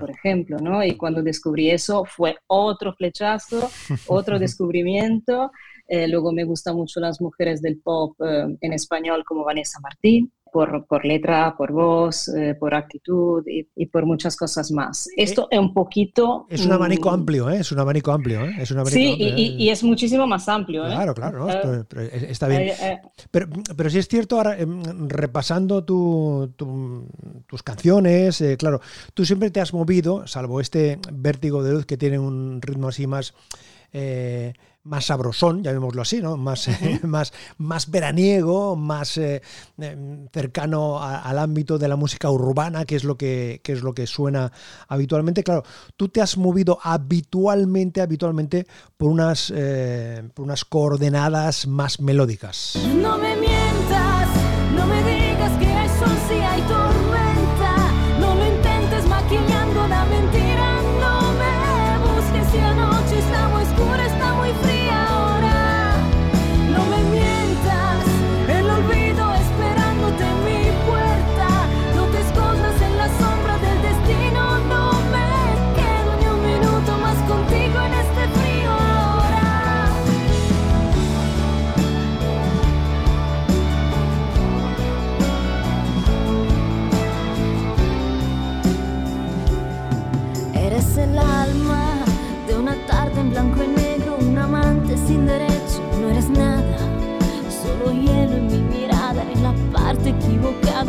por 0.00 0.10
ejemplo, 0.10 0.56
¿no? 0.58 0.82
Y 0.82 0.96
cuando 0.96 1.22
descubrí 1.22 1.70
eso 1.70 2.04
fue 2.06 2.38
otro 2.46 2.94
flechazo, 2.94 3.70
otro 4.06 4.38
descubrimiento 4.38 5.52
eh, 5.92 6.06
luego 6.06 6.30
me 6.30 6.44
gustan 6.44 6.76
mucho 6.76 7.00
las 7.00 7.20
mujeres 7.20 7.60
del 7.60 7.80
pop 7.80 8.14
eh, 8.24 8.56
en 8.60 8.72
español 8.72 9.24
como 9.26 9.42
Vanessa 9.42 9.80
Martín, 9.80 10.30
por, 10.52 10.86
por 10.86 11.04
letra, 11.04 11.56
por 11.58 11.72
voz, 11.72 12.28
eh, 12.28 12.54
por 12.54 12.76
actitud 12.76 13.42
y, 13.44 13.86
por 13.86 14.06
muchas 14.06 14.36
cosas 14.36 14.70
más. 14.70 15.08
Esto 15.16 15.48
es 15.50 15.58
un 15.58 15.74
poquito... 15.74 16.46
Es 16.48 16.64
un 16.64 16.70
abanico 16.70 17.10
amplio, 17.10 17.50
¿eh? 17.50 17.58
Es 17.58 17.72
un 17.72 17.80
abanico 17.80 18.12
amplio, 18.12 18.44
¿eh? 18.44 18.54
Es 18.60 18.70
un 18.70 18.78
abanico 18.78 18.94
sí, 18.94 19.16
y, 19.18 19.64
y, 19.64 19.70
es 19.70 19.82
muchísimo 19.82 20.28
más 20.28 20.48
amplio. 20.48 20.84
Claro, 20.84 21.12
claro, 21.12 21.48
está 21.48 22.46
bien. 22.46 22.72
Pero, 23.32 23.48
pero 23.76 23.90
sí 23.90 23.98
es 23.98 24.06
cierto, 24.06 24.36
ahora 24.36 24.56
em, 24.60 25.08
repasando 25.08 25.82
tu, 25.82 26.54
tus 27.48 27.62
canciones, 27.64 28.44
claro, 28.58 28.80
tú 29.12 29.24
siempre 29.24 29.50
te 29.50 29.60
has 29.60 29.74
movido, 29.74 30.24
salvo 30.28 30.60
este 30.60 31.00
vértigo 31.12 31.64
de 31.64 31.72
luz 31.72 31.84
que 31.84 31.96
tiene 31.96 32.20
un 32.20 32.62
ritmo 32.62 32.88
así 32.88 33.08
más 33.08 33.34
más 34.82 35.06
sabrosón, 35.06 35.62
llamémoslo 35.62 36.02
así, 36.02 36.20
¿no? 36.20 36.36
Más, 36.36 36.68
más, 37.02 37.32
más 37.58 37.90
veraniego, 37.90 38.76
más 38.76 39.16
eh, 39.18 39.42
em, 39.78 40.26
cercano 40.32 41.02
al 41.02 41.38
ámbito 41.38 41.78
de 41.78 41.88
la 41.88 41.96
música 41.96 42.30
urbana, 42.30 42.84
que 42.84 42.96
es 42.96 43.04
lo 43.04 43.16
que, 43.16 43.60
es 43.64 43.82
lo 43.82 43.94
que 43.94 44.06
suena 44.06 44.52
habitualmente. 44.88 45.44
Claro, 45.44 45.64
tú 45.96 46.08
te 46.08 46.20
has 46.20 46.36
movido 46.36 46.78
habitualmente, 46.82 48.00
habitualmente 48.00 48.66
por 48.96 49.10
unas, 49.10 49.52
eh, 49.54 50.22
por 50.34 50.44
unas 50.44 50.64
coordenadas 50.64 51.66
más 51.66 52.00
melódicas. 52.00 52.78
No 52.96 53.18
me 53.18 53.36
mientas, 53.36 54.28
no 54.74 54.86
me 54.86 54.98
digas 55.04 55.58
que 55.58 55.66
hay 55.66 55.88
sol 55.88 56.16
si 56.28 56.34
hay 56.34 56.62
tormenta, 56.62 56.89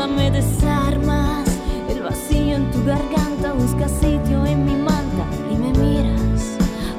me 0.07 0.31
desarmas. 0.31 1.47
El 1.89 2.01
vacío 2.01 2.55
en 2.55 2.71
tu 2.71 2.83
garganta 2.83 3.53
busca 3.53 3.87
sitio 3.87 4.45
en 4.45 4.65
mi 4.65 4.75
manta 4.75 5.25
y 5.51 5.55
me 5.55 5.71
miras 5.73 6.57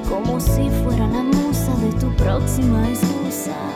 como 0.09 0.38
si 0.38 0.68
fuera 0.85 1.06
la 1.06 1.23
musa 1.23 1.75
de 1.76 1.92
tu 1.99 2.14
próxima 2.16 2.88
excusa. 2.88 3.72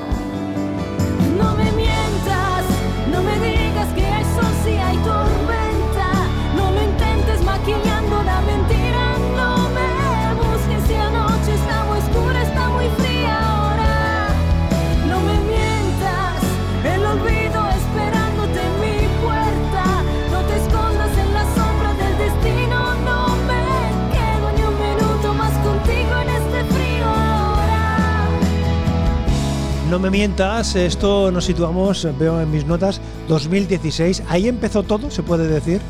No 29.97 30.03
me 30.03 30.11
mientas, 30.11 30.76
esto 30.76 31.33
nos 31.33 31.47
situamos, 31.47 32.07
veo 32.19 32.38
en 32.38 32.50
mis 32.50 32.67
notas, 32.67 33.00
2016. 33.29 34.25
Ahí 34.29 34.47
empezó 34.47 34.83
todo, 34.83 35.11
se 35.11 35.23
puede 35.23 35.49
decir, 35.49 35.81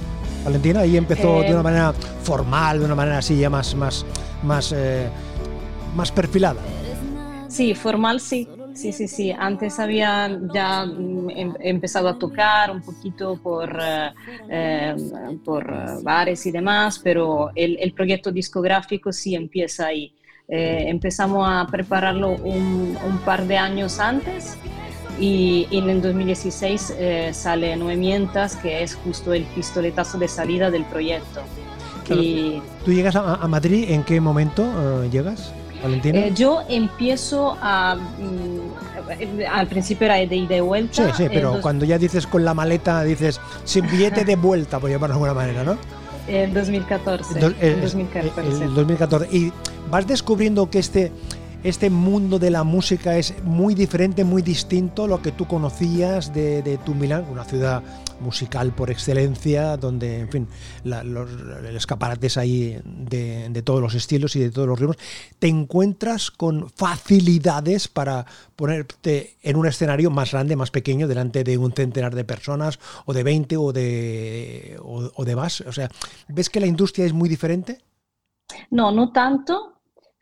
Valentina. 0.45 0.83
Ahí 0.83 0.97
empezó 0.97 1.41
de 1.43 1.51
una 1.51 1.59
eh, 1.59 1.63
manera 1.65 1.93
formal, 2.23 2.79
de 2.79 2.85
una 2.85 2.95
manera 2.95 3.19
así 3.19 3.37
ya 3.37 3.51
más, 3.51 3.75
más, 3.75 4.07
más, 4.45 4.73
eh, 4.77 5.09
más 5.97 6.13
perfilada. 6.13 6.61
Sí, 7.49 7.75
formal 7.75 8.21
sí. 8.21 8.49
Sí, 8.75 8.93
sí, 8.93 9.09
sí. 9.09 9.33
Antes 9.37 9.81
había 9.81 10.39
ya 10.55 10.85
em, 10.85 11.55
empezado 11.59 12.09
a 12.09 12.17
tocar 12.17 12.71
un 12.71 12.83
poquito 12.83 13.35
por, 13.43 13.77
eh, 14.49 14.95
por 15.45 16.05
bares 16.05 16.47
y 16.47 16.53
demás, 16.53 17.01
pero 17.03 17.51
el, 17.57 17.77
el 17.81 17.93
proyecto 17.93 18.31
discográfico 18.31 19.13
sí 19.13 19.35
empieza 19.35 19.87
ahí. 19.87 20.13
Eh, 20.49 20.85
empezamos 20.87 21.49
a 21.49 21.67
prepararlo 21.67 22.31
un, 22.31 22.97
par 23.25 23.47
de 23.47 23.59
años 23.59 23.99
antes 23.99 24.57
y, 25.19 25.67
en 25.73 25.91
el 25.91 26.01
2016 26.01 26.95
eh, 26.99 27.31
sale 27.33 27.75
Nueve 27.77 27.97
Mientas, 27.97 28.55
que 28.55 28.85
es 28.85 28.95
justo 28.95 29.33
el 29.33 29.43
pistoletazo 29.43 30.19
de 30.19 30.29
salida 30.29 30.71
del 30.71 30.85
proyecto. 30.85 31.41
y, 32.09 32.63
¿Tú 32.85 32.93
llegas 32.93 33.17
a, 33.17 33.49
Madrid? 33.49 33.91
¿En 33.91 34.05
qué 34.05 34.21
momento 34.21 34.63
eh, 35.03 35.11
llegas? 35.11 35.53
Valentina? 35.83 36.29
yo 36.29 36.63
empiezo 36.69 37.57
a. 37.61 37.97
Mm, 37.97 39.45
al 39.53 39.67
principio 39.67 40.07
era 40.07 40.15
de 40.15 40.37
ida 40.37 40.57
y 40.57 40.61
vuelta. 40.61 41.13
Sí, 41.13 41.25
sí, 41.25 41.29
pero 41.29 41.61
cuando 41.61 41.85
ya 41.85 41.99
dices 41.99 42.27
con 42.27 42.45
la 42.45 42.55
maleta, 42.55 43.03
dices 43.03 43.41
sin 43.65 43.89
billete 43.91 44.25
de 44.25 44.37
vuelta, 44.37 44.79
por 44.79 44.91
llamarlo 44.91 45.15
de 45.17 45.25
alguna 45.25 45.35
manera, 45.35 45.65
¿no? 45.65 45.77
En 46.29 46.55
2014. 46.55 47.41
2014. 47.41 48.65
el 48.65 48.75
2014. 48.75 49.37
Y 49.37 49.53
vas 49.91 50.07
descubriendo 50.07 50.69
que 50.71 50.79
este 50.79 51.13
este 51.67 51.91
mundo 51.91 52.39
de 52.39 52.51
la 52.51 52.63
música 52.63 53.17
es 53.17 53.35
muy 53.43 53.75
diferente, 53.75 54.23
muy 54.23 54.41
distinto 54.41 55.05
a 55.05 55.09
lo 55.09 55.21
que 55.21 55.33
tú 55.33 55.47
conocías 55.47 56.33
de, 56.33 56.63
de 56.63 56.79
tu 56.79 56.95
Milán, 56.95 57.27
una 57.29 57.45
ciudad 57.45 57.83
musical 58.21 58.73
por 58.73 58.91
excelencia, 58.91 59.77
donde, 59.77 60.21
en 60.21 60.29
fin, 60.29 60.49
los, 60.85 61.29
escaparates 61.75 62.37
ahí 62.37 62.81
de, 62.85 63.63
todos 63.65 63.81
los 63.81 63.95
estilos 63.95 64.37
y 64.37 64.41
de 64.41 64.51
todos 64.51 64.69
los 64.69 64.79
ritmos, 64.79 64.97
te 65.41 65.49
encuentras 65.49 66.31
con 66.31 66.71
facilidades 66.71 67.89
para 67.89 68.27
ponerte 68.55 69.37
en 69.43 69.57
un 69.57 69.67
escenario 69.67 70.11
más 70.11 70.31
grande, 70.31 70.55
más 70.55 70.71
pequeño, 70.71 71.09
delante 71.09 71.43
de 71.43 71.59
un 71.59 71.73
centenar 71.73 72.15
de 72.15 72.25
personas, 72.25 72.79
o 73.07 73.13
de 73.13 73.25
20 73.25 73.57
o 73.57 73.73
de, 73.73 74.79
o 74.81 75.25
de 75.25 75.37
más. 75.37 75.63
O 75.63 75.73
sea, 75.73 75.89
¿ves 76.29 76.49
que 76.49 76.61
la 76.61 76.67
industria 76.67 77.07
es 77.07 77.13
muy 77.13 77.29
diferente? 77.29 77.81
No, 78.71 78.93
no 78.93 79.11
tanto, 79.11 79.76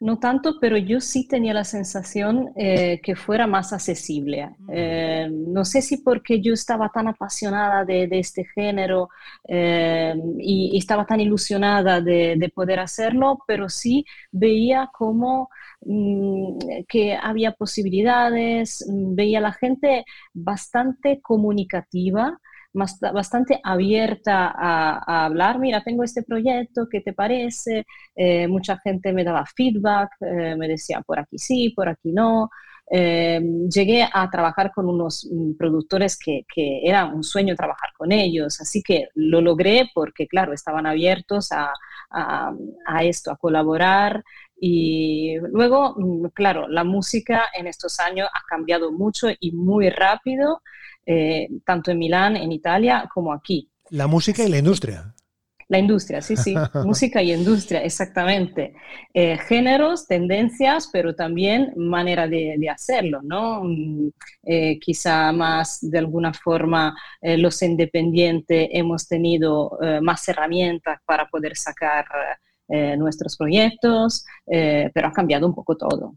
no 0.05 0.19
tanto, 0.19 0.59
pero 0.61 0.77
yo 0.77 1.01
sí 1.01 1.27
tenía 1.27 1.55
la 1.55 1.65
sensación 1.65 2.51
eh, 2.57 3.01
que 3.03 3.17
fuera 3.17 3.47
más 3.47 3.73
accesible. 3.73 4.51
Eh, 4.71 5.31
no 5.31 5.65
sé 5.65 5.81
si 5.81 5.97
porque 5.97 6.43
yo 6.43 6.53
estaba 6.53 6.91
tan 6.91 7.09
apasionada 7.09 7.87
de, 7.87 8.07
este 8.11 8.45
género 8.45 9.09
eh, 9.49 10.15
y, 10.39 10.77
estaba 10.77 11.07
tan 11.07 11.21
ilusionada 11.21 12.03
de, 12.03 12.53
poder 12.55 12.81
hacerlo, 12.81 13.39
pero 13.47 13.71
sí 13.71 14.05
veía 14.31 14.91
como 14.93 15.49
mm, 15.81 16.59
que 16.87 17.17
había 17.17 17.53
posibilidades, 17.53 18.85
mm, 18.87 19.15
veía 19.15 19.39
a 19.39 19.49
la 19.49 19.53
gente 19.53 20.05
bastante 20.35 21.23
comunicativa 21.23 22.39
bastante 22.75 23.61
abierta 23.63 24.53
a, 24.55 25.25
hablar, 25.27 25.59
mira, 25.59 25.83
tengo 25.83 26.03
este 26.03 26.23
proyecto, 26.23 26.89
¿qué 26.91 27.01
te 27.01 27.13
parece? 27.13 27.87
Eh, 28.17 28.49
mucha 28.49 28.79
gente 28.79 29.13
me 29.13 29.25
daba 29.25 29.47
feedback, 29.47 30.11
eh, 30.21 30.57
me 30.57 30.69
decía, 30.69 31.01
por 31.03 31.21
aquí 31.21 31.39
sí, 31.39 31.71
por 31.71 31.89
aquí 31.89 32.13
no. 32.13 32.51
Eh, 32.91 33.41
llegué 33.73 34.07
a 34.13 34.29
trabajar 34.31 34.71
con 34.75 34.89
unos 34.89 35.27
mm, 35.33 35.55
productores 35.57 36.19
que, 36.19 36.45
que, 36.53 36.81
era 36.85 37.07
un 37.07 37.23
sueño 37.25 37.55
trabajar 37.57 37.91
con 37.97 38.13
ellos, 38.13 38.61
así 38.61 38.83
que 38.83 39.09
lo 39.15 39.41
logré 39.41 39.91
porque, 39.95 40.27
claro, 40.29 40.53
estaban 40.53 40.87
abiertos 40.87 41.51
a, 41.53 41.73
a, 42.11 42.53
a 42.87 43.05
esto, 43.05 43.31
a 43.31 43.37
colaborar. 43.37 44.23
Y 44.61 45.37
luego, 45.53 45.95
mm, 45.97 46.27
claro, 46.35 46.69
la 46.69 46.85
música 46.85 47.45
en 47.55 47.67
estos 47.67 48.01
años 48.01 48.29
ha 48.33 48.43
cambiado 48.49 48.93
mucho 48.93 49.29
y 49.41 49.53
muy 49.53 49.91
rápido. 49.91 50.63
Eh, 51.07 51.49
tanto 51.65 51.91
en 51.91 51.99
Milán, 51.99 52.37
en 52.37 52.53
Italia, 52.53 53.09
como 53.13 53.33
aquí. 53.33 53.69
La 53.91 54.07
música 54.07 54.43
y 54.45 54.49
la 54.49 54.59
industria. 54.59 55.15
La 55.69 55.79
industria, 55.79 56.21
sí, 56.21 56.37
sí, 56.37 56.55
música 56.85 57.23
y 57.23 57.33
industria, 57.33 57.83
exactamente. 57.83 58.75
Eh, 59.13 59.39
géneros, 59.39 60.07
tendencias, 60.07 60.91
pero 60.93 61.15
también 61.15 61.73
manera 61.77 62.29
de, 62.29 62.69
hacerlo, 62.69 63.21
¿no? 63.23 63.65
Mm, 63.65 64.11
eh, 64.45 64.79
quizá 64.79 65.33
más 65.33 65.79
de 65.81 65.99
alguna 65.99 66.33
forma 66.33 66.95
los 67.23 67.63
independientes 67.63 68.69
hemos 68.73 69.09
tenido 69.09 69.79
más 70.03 70.29
herramientas 70.29 71.01
para 71.07 71.27
poder 71.27 71.57
sacar 71.57 72.05
nuestros 72.99 73.37
proyectos, 73.37 74.25
pero 74.47 75.09
ha 75.09 75.13
cambiado 75.13 75.47
un 75.47 75.55
poco 75.55 75.77
todo. 75.77 76.15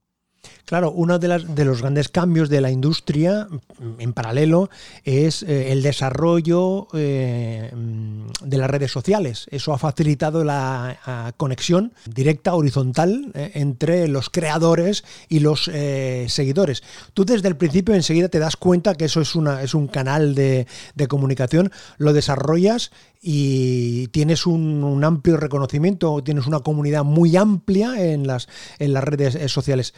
Claro, 0.67 0.91
uno 0.91 1.17
de, 1.17 1.63
los 1.63 1.81
grandes 1.81 2.09
cambios 2.09 2.49
de 2.49 2.59
la 2.59 2.69
industria 2.69 3.47
mm, 3.49 4.01
en 4.01 4.11
paralelo 4.11 4.69
es 5.05 5.41
eh, 5.43 5.71
el 5.71 5.81
desarrollo 5.81 6.89
eh, 6.93 7.71
mm, 7.73 8.27
de 8.43 8.57
las 8.57 8.69
redes 8.69 8.91
sociales. 8.91 9.47
Eso 9.49 9.71
ha 9.71 9.77
facilitado 9.77 10.43
la 10.43 11.33
conexión 11.37 11.93
directa, 12.05 12.53
horizontal, 12.53 13.31
eh, 13.33 13.51
entre 13.53 14.09
los 14.09 14.29
creadores 14.29 15.05
y 15.29 15.39
los 15.39 15.71
seguidores. 16.27 16.83
Tú 17.13 17.23
desde 17.23 17.47
el 17.47 17.55
principio 17.55 17.95
enseguida 17.95 18.27
te 18.27 18.39
das 18.39 18.57
cuenta 18.57 18.95
que 18.95 19.05
eso 19.05 19.21
es, 19.21 19.35
un 19.35 19.87
canal 19.87 20.35
de, 20.35 20.67
comunicación, 21.07 21.71
lo 21.97 22.11
desarrollas 22.11 22.91
y 23.21 24.07
tienes 24.07 24.45
un, 24.45 25.01
amplio 25.01 25.37
reconocimiento, 25.37 26.21
tienes 26.23 26.45
una 26.45 26.59
comunidad 26.59 27.05
muy 27.05 27.37
amplia 27.37 28.03
en 28.03 28.27
las 28.27 28.47
redes 28.79 29.49
sociales. 29.49 29.93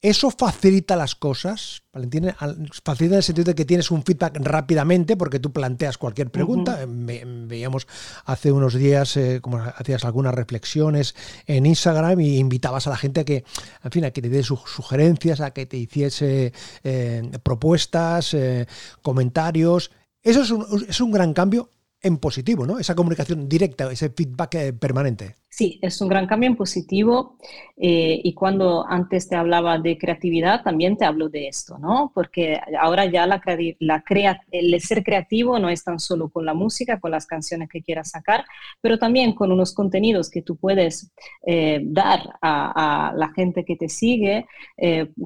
Eso 0.00 0.30
facilita 0.30 0.94
las 0.94 1.16
cosas, 1.16 1.82
Valentina, 1.92 2.36
facilita 2.84 3.14
en 3.14 3.18
el 3.18 3.22
sentido 3.24 3.46
de 3.46 3.56
que 3.56 3.64
tienes 3.64 3.90
un 3.90 4.04
feedback 4.04 4.38
rápidamente 4.40 5.16
porque 5.16 5.40
tú 5.40 5.52
planteas 5.52 5.98
cualquier 5.98 6.30
pregunta. 6.30 6.78
veíamos 6.86 7.88
hace 8.24 8.52
unos 8.52 8.74
días 8.74 9.16
eh, 9.16 9.40
como 9.42 9.58
hacías 9.58 10.04
algunas 10.04 10.32
reflexiones 10.36 11.16
en 11.46 11.66
Instagram 11.66 12.20
y 12.20 12.38
invitabas 12.38 12.86
a 12.86 12.90
la 12.90 12.96
gente 12.96 13.20
a 13.22 13.24
que, 13.24 13.44
en 13.82 13.90
fin, 13.90 14.04
a 14.04 14.12
que 14.12 14.22
te 14.22 14.28
diese 14.28 14.44
sugerencias, 14.44 15.40
a 15.40 15.50
que 15.50 15.66
te 15.66 15.78
hiciese 15.78 16.52
eh, 16.84 17.30
propuestas, 17.42 18.34
eh, 18.34 18.68
comentarios. 19.02 19.90
Eso 20.22 20.42
es 20.42 20.50
un, 20.52 20.86
es 20.88 21.00
un 21.00 21.10
gran 21.10 21.32
cambio 21.34 21.70
en 22.00 22.18
positivo, 22.18 22.66
¿no? 22.66 22.78
Esa 22.78 22.94
comunicación 22.94 23.48
directa, 23.48 23.90
ese 23.90 24.10
feedback 24.10 24.54
eh, 24.54 24.72
permanente. 24.72 25.34
Sí, 25.50 25.80
es 25.82 26.00
un 26.00 26.08
gran 26.08 26.26
cambio 26.28 26.48
en 26.48 26.56
positivo 26.56 27.36
eh, 27.76 28.20
y 28.22 28.34
cuando 28.34 28.86
antes 28.86 29.28
te 29.28 29.34
hablaba 29.34 29.78
de 29.78 29.98
creatividad, 29.98 30.62
también 30.62 30.96
te 30.96 31.04
hablo 31.04 31.28
de 31.28 31.48
esto, 31.48 31.78
¿no? 31.78 32.12
Porque 32.14 32.60
ahora 32.78 33.06
ya 33.06 33.26
la, 33.26 33.42
la 33.80 34.04
el 34.52 34.80
ser 34.80 35.02
creativo 35.02 35.58
no 35.58 35.68
es 35.68 35.82
tan 35.82 35.98
solo 35.98 36.28
con 36.28 36.44
la 36.44 36.54
música, 36.54 37.00
con 37.00 37.10
las 37.10 37.26
canciones 37.26 37.68
que 37.68 37.82
quieras 37.82 38.10
sacar, 38.10 38.44
pero 38.80 38.98
también 38.98 39.34
con 39.34 39.50
unos 39.50 39.74
contenidos 39.74 40.30
que 40.30 40.42
tú 40.42 40.56
puedes 40.56 41.10
eh, 41.44 41.80
dar 41.82 42.20
a, 42.40 43.12
la 43.16 43.32
gente 43.34 43.64
que 43.64 43.74
te 43.74 43.88
sigue, 43.88 44.46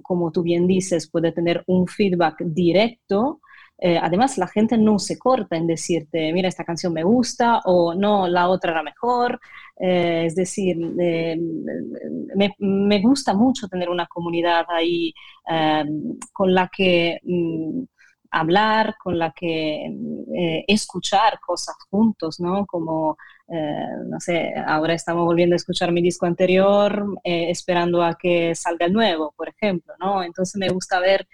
como 0.02 0.30
tú 0.30 0.42
bien 0.42 0.66
dices, 0.66 1.10
puede 1.10 1.32
tener 1.32 1.62
un 1.66 1.86
feedback 1.86 2.42
directo 2.44 3.40
eh, 3.84 3.98
además, 4.00 4.38
la 4.38 4.46
gente 4.46 4.78
no 4.78 5.00
se 5.00 5.18
corta 5.18 5.56
en 5.56 5.66
decirte, 5.66 6.32
mira, 6.32 6.48
esta 6.48 6.64
canción 6.64 6.92
me 6.92 7.02
gusta 7.02 7.58
o 7.64 7.94
no, 7.94 8.28
la 8.28 8.48
otra 8.48 8.70
era 8.70 8.82
mejor. 8.84 9.40
Eh, 9.76 10.24
es 10.26 10.36
decir, 10.36 10.76
eh, 11.00 11.36
me, 12.60 13.00
gusta 13.00 13.34
mucho 13.34 13.66
tener 13.66 13.90
una 13.90 14.06
comunidad 14.06 14.66
ahí 14.68 15.12
con 16.32 16.54
la 16.54 16.70
que 16.74 17.18
mm, 17.24 17.82
hablar, 18.30 18.94
con 19.02 19.18
la 19.18 19.32
que 19.32 19.90
escuchar 20.68 21.40
cosas 21.40 21.74
juntos, 21.90 22.38
¿no? 22.38 22.64
Como, 22.66 23.16
no 23.48 24.20
sé, 24.20 24.54
ahora 24.64 24.94
estamos 24.94 25.24
volviendo 25.24 25.54
a 25.54 25.56
escuchar 25.56 25.90
mi 25.92 26.02
disco 26.02 26.26
anterior 26.26 27.04
esperando 27.24 28.02
a 28.02 28.14
que 28.14 28.54
salga 28.54 28.86
el 28.86 28.92
nuevo, 28.92 29.34
por 29.36 29.48
ejemplo, 29.48 29.94
¿no? 30.00 30.22
Entonces 30.22 30.56
me 30.56 30.68
gusta 30.68 31.00
ver 31.00 31.26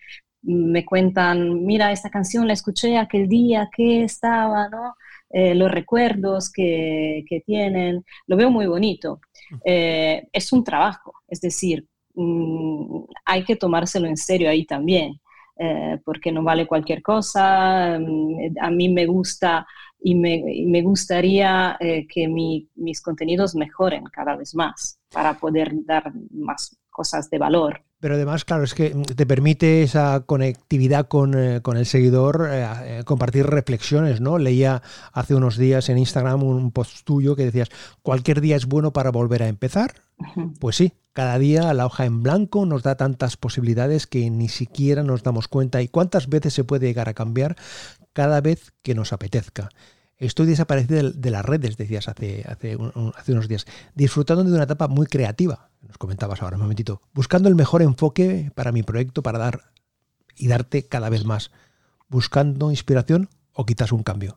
me 0.43 0.85
cuentan, 0.85 1.65
mira, 1.65 1.93
esta 1.93 2.11
canción 2.11 2.47
la 2.47 2.53
escuché 2.53 2.97
aquel 2.97 3.29
día 3.29 3.69
que 3.75 4.05
estaba, 4.05 4.69
¿no? 4.69 4.95
Eh, 5.31 5.55
los 5.55 5.71
recuerdos 5.71 6.51
que, 6.51 7.25
tienen, 7.45 8.05
lo 8.27 8.37
veo 8.37 8.51
muy 8.51 8.67
bonito. 8.67 9.21
Eh, 9.65 10.27
es 10.33 10.53
un 10.53 10.65
trabajo, 10.65 11.15
es 11.29 11.41
decir, 11.41 11.87
mm, 12.15 13.05
hay 13.25 13.45
que 13.45 13.57
tomárselo 13.57 14.07
en 14.07 14.17
serio 14.17 14.49
ahí 14.51 14.65
también, 14.65 15.21
eh, 15.59 15.99
porque 16.05 16.33
no 16.33 16.43
vale 16.43 16.67
cualquier 16.67 17.03
cosa. 17.03 17.99
Mm, 17.99 18.57
a 18.61 18.71
mí 18.71 18.89
me 18.89 19.07
gusta 19.07 19.67
y 20.01 20.15
me, 20.15 20.83
gustaría 20.83 21.77
que 21.81 22.29
mis 22.29 23.03
contenidos 23.03 23.55
mejoren 23.57 24.05
cada 24.05 24.37
vez 24.37 24.55
más 24.55 25.01
para 25.11 25.35
poder 25.35 25.73
dar 25.85 26.13
más 26.31 26.79
cosas 26.91 27.29
de 27.31 27.39
valor. 27.39 27.88
Pero 28.01 28.15
además, 28.15 28.45
claro, 28.45 28.63
es 28.63 28.75
que 28.75 28.91
te 28.91 29.27
permite 29.27 29.83
esa 29.83 30.21
conectividad 30.25 31.09
con, 31.09 31.35
eh, 31.35 31.61
el 31.65 31.87
seguidor, 31.87 32.49
eh, 32.49 32.67
eh, 32.83 33.03
compartir 33.05 33.47
reflexiones, 33.47 34.21
¿no? 34.21 34.39
Leía 34.39 34.83
hace 35.13 35.35
unos 35.35 35.57
días 35.57 35.89
en 35.89 35.99
Instagram 35.99 36.45
un 36.45 36.71
post 36.71 37.05
tuyo 37.05 37.35
que 37.35 37.45
decías, 37.45 37.71
cualquier 38.03 38.41
día 38.41 38.55
es 38.55 38.67
bueno 38.67 38.93
para 38.93 39.11
volver 39.11 39.43
a 39.43 39.49
empezar. 39.49 39.95
Pues 40.61 40.77
sí, 40.77 40.93
cada 41.13 41.39
día 41.39 41.73
la 41.75 41.87
hoja 41.87 42.05
en 42.05 42.23
blanco 42.23 42.67
nos 42.67 42.85
da 42.85 42.97
tantas 42.97 43.37
posibilidades 43.37 44.07
que 44.07 44.31
ni 44.31 44.49
siquiera 44.49 45.03
nos 45.03 45.25
damos 45.25 45.49
cuenta. 45.49 45.83
¿Y 45.83 45.89
cuántas 45.89 46.29
veces 46.29 46.55
se 46.55 46.65
puede 46.65 46.87
llegar 46.87 47.09
a 47.09 47.15
cambiar? 47.15 47.57
Cada 48.13 48.41
vez 48.41 48.73
que 48.83 48.95
nos 48.95 49.13
apetezca. 49.13 49.71
Estoy 50.19 50.47
desaparecido 50.47 51.13
de, 51.13 51.31
las 51.31 51.45
redes, 51.45 51.77
decías 51.77 52.09
hace, 52.09 52.45
unos 52.77 53.49
días, 53.49 53.67
disfrutando 53.95 54.43
de 54.43 54.53
una 54.53 54.65
etapa 54.65 54.89
muy 54.89 55.07
creativa, 55.07 55.71
nos 55.87 55.97
comentabas 55.97 56.43
ahora 56.43 56.57
un 56.57 56.63
momentito, 56.63 57.01
buscando 57.15 57.49
el 57.49 57.55
mejor 57.55 57.83
enfoque 57.83 58.51
para 58.57 58.73
mi 58.73 58.83
proyecto, 58.83 59.23
para 59.23 59.39
dar 59.39 59.71
y 60.37 60.49
darte 60.49 60.87
cada 60.87 61.09
vez 61.09 61.25
más, 61.25 61.53
buscando 62.09 62.73
inspiración 62.73 63.29
o 63.53 63.65
quizás 63.65 63.93
un 63.93 64.03
cambio. 64.03 64.37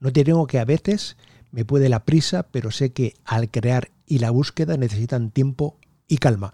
No 0.00 0.12
te 0.12 0.24
digo 0.24 0.48
que 0.48 0.58
a 0.58 0.64
veces 0.64 1.16
me 1.52 1.64
puede 1.64 1.88
la 1.88 2.04
prisa, 2.04 2.48
pero 2.50 2.72
sé 2.72 2.92
que 2.92 3.14
al 3.24 3.50
crear 3.50 3.92
y 4.06 4.18
la 4.18 4.30
búsqueda 4.30 4.76
necesitan 4.76 5.30
tiempo 5.30 5.78
y 6.08 6.18
calma. 6.18 6.52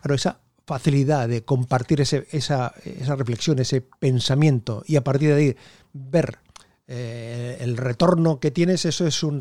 Claro, 0.00 0.16
esa 0.16 0.40
facilidad 0.66 1.28
de 1.28 1.44
compartir 1.44 2.00
esa, 2.00 2.18
esa 2.32 3.16
reflexión, 3.16 3.60
ese 3.60 3.80
pensamiento 3.80 4.82
y 4.86 4.96
a 4.96 5.04
partir 5.04 5.30
de 5.30 5.34
ahí 5.34 5.56
ver 5.92 6.38
eh, 6.88 7.58
el 7.60 7.76
retorno 7.76 8.40
que 8.40 8.50
tienes, 8.50 8.84
eso 8.84 9.06
es 9.06 9.22
un 9.22 9.40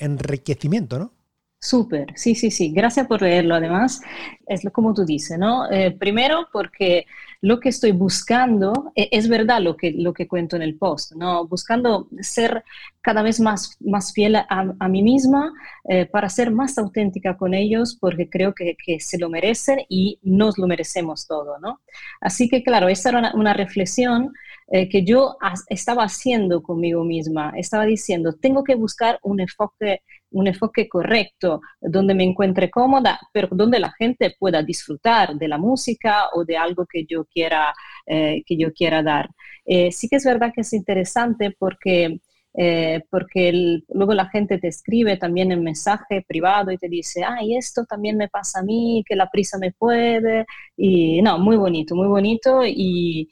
enriquecimiento, 0.00 0.98
¿no? 0.98 1.12
Súper, 1.60 2.12
sí, 2.14 2.36
sí, 2.36 2.52
sí. 2.52 2.72
Gracias 2.72 3.06
por 3.08 3.20
leerlo. 3.20 3.56
Además, 3.56 4.00
es 4.46 4.62
como 4.72 4.94
tú 4.94 5.04
dices, 5.04 5.38
¿no? 5.38 5.68
Eh, 5.70 5.90
primero 5.90 6.46
porque 6.52 7.06
lo 7.40 7.58
que 7.60 7.68
estoy 7.68 7.92
buscando, 7.92 8.92
e, 8.94 9.08
es 9.12 9.28
verdad 9.28 9.60
lo 9.60 9.76
que, 9.76 9.92
lo 9.92 10.12
que 10.12 10.28
cuento 10.28 10.54
en 10.56 10.62
el 10.62 10.76
post, 10.76 11.12
¿no? 11.12 11.46
Buscando 11.46 12.08
ser 12.20 12.64
cada 13.00 13.22
vez 13.22 13.40
más, 13.40 13.76
más 13.80 14.12
fiel 14.12 14.36
a, 14.36 14.88
mí 14.88 15.02
misma 15.02 15.52
eh, 15.88 16.06
para 16.06 16.28
ser 16.28 16.50
más 16.50 16.78
auténtica 16.78 17.36
con 17.36 17.54
ellos 17.54 17.96
porque 18.00 18.28
creo 18.28 18.54
que, 18.54 18.76
que, 18.84 19.00
se 19.00 19.18
lo 19.18 19.28
merecen 19.30 19.80
y 19.88 20.18
nos 20.22 20.58
lo 20.58 20.66
merecemos 20.66 21.26
todo, 21.26 21.58
¿no? 21.58 21.80
Así 22.20 22.48
que 22.48 22.62
claro, 22.62 22.88
esa 22.88 23.10
era 23.10 23.32
una, 23.34 23.54
reflexión 23.54 24.32
eh, 24.70 24.88
que 24.88 25.04
yo 25.04 25.36
estaba 25.68 26.04
haciendo 26.04 26.62
conmigo 26.62 27.04
misma, 27.04 27.52
estaba 27.56 27.84
diciendo, 27.84 28.34
tengo 28.34 28.64
que 28.64 28.74
buscar 28.74 29.18
un 29.22 29.40
enfoque 29.40 30.02
un 30.30 30.46
enfoque 30.46 30.88
correcto, 30.88 31.60
donde 31.80 32.14
me 32.14 32.24
encuentre 32.24 32.70
cómoda, 32.70 33.18
pero 33.32 33.48
donde 33.50 33.78
la 33.78 33.92
gente 33.92 34.34
pueda 34.38 34.62
disfrutar 34.62 35.34
de 35.36 35.48
la 35.48 35.58
música 35.58 36.26
o 36.34 36.44
de 36.44 36.56
algo 36.56 36.86
que 36.86 37.04
yo 37.06 37.24
quiera, 37.24 37.74
eh, 38.06 38.42
que 38.46 38.56
yo 38.56 38.72
quiera 38.72 39.02
dar. 39.02 39.30
Eh, 39.64 39.92
sí 39.92 40.08
que 40.08 40.16
es 40.16 40.24
verdad 40.24 40.52
que 40.54 40.62
es 40.62 40.72
interesante 40.72 41.54
porque 41.58 42.20
eh, 42.54 43.02
porque 43.10 43.80
luego 43.88 44.14
la 44.14 44.28
gente 44.28 44.58
te 44.58 44.68
escribe 44.68 45.16
también 45.16 45.52
en 45.52 45.62
mensaje 45.62 46.24
privado 46.26 46.70
y 46.72 46.78
te 46.78 46.88
dice, 46.88 47.24
ay, 47.24 47.56
esto 47.56 47.84
también 47.84 48.16
me 48.16 48.28
pasa 48.28 48.60
a 48.60 48.62
mí, 48.62 49.04
que 49.06 49.16
la 49.16 49.28
prisa 49.30 49.58
me 49.58 49.72
puede. 49.72 50.46
Y 50.76 51.22
no, 51.22 51.38
muy 51.38 51.56
bonito, 51.56 51.94
muy 51.94 52.08
bonito 52.08 52.62
y, 52.64 53.28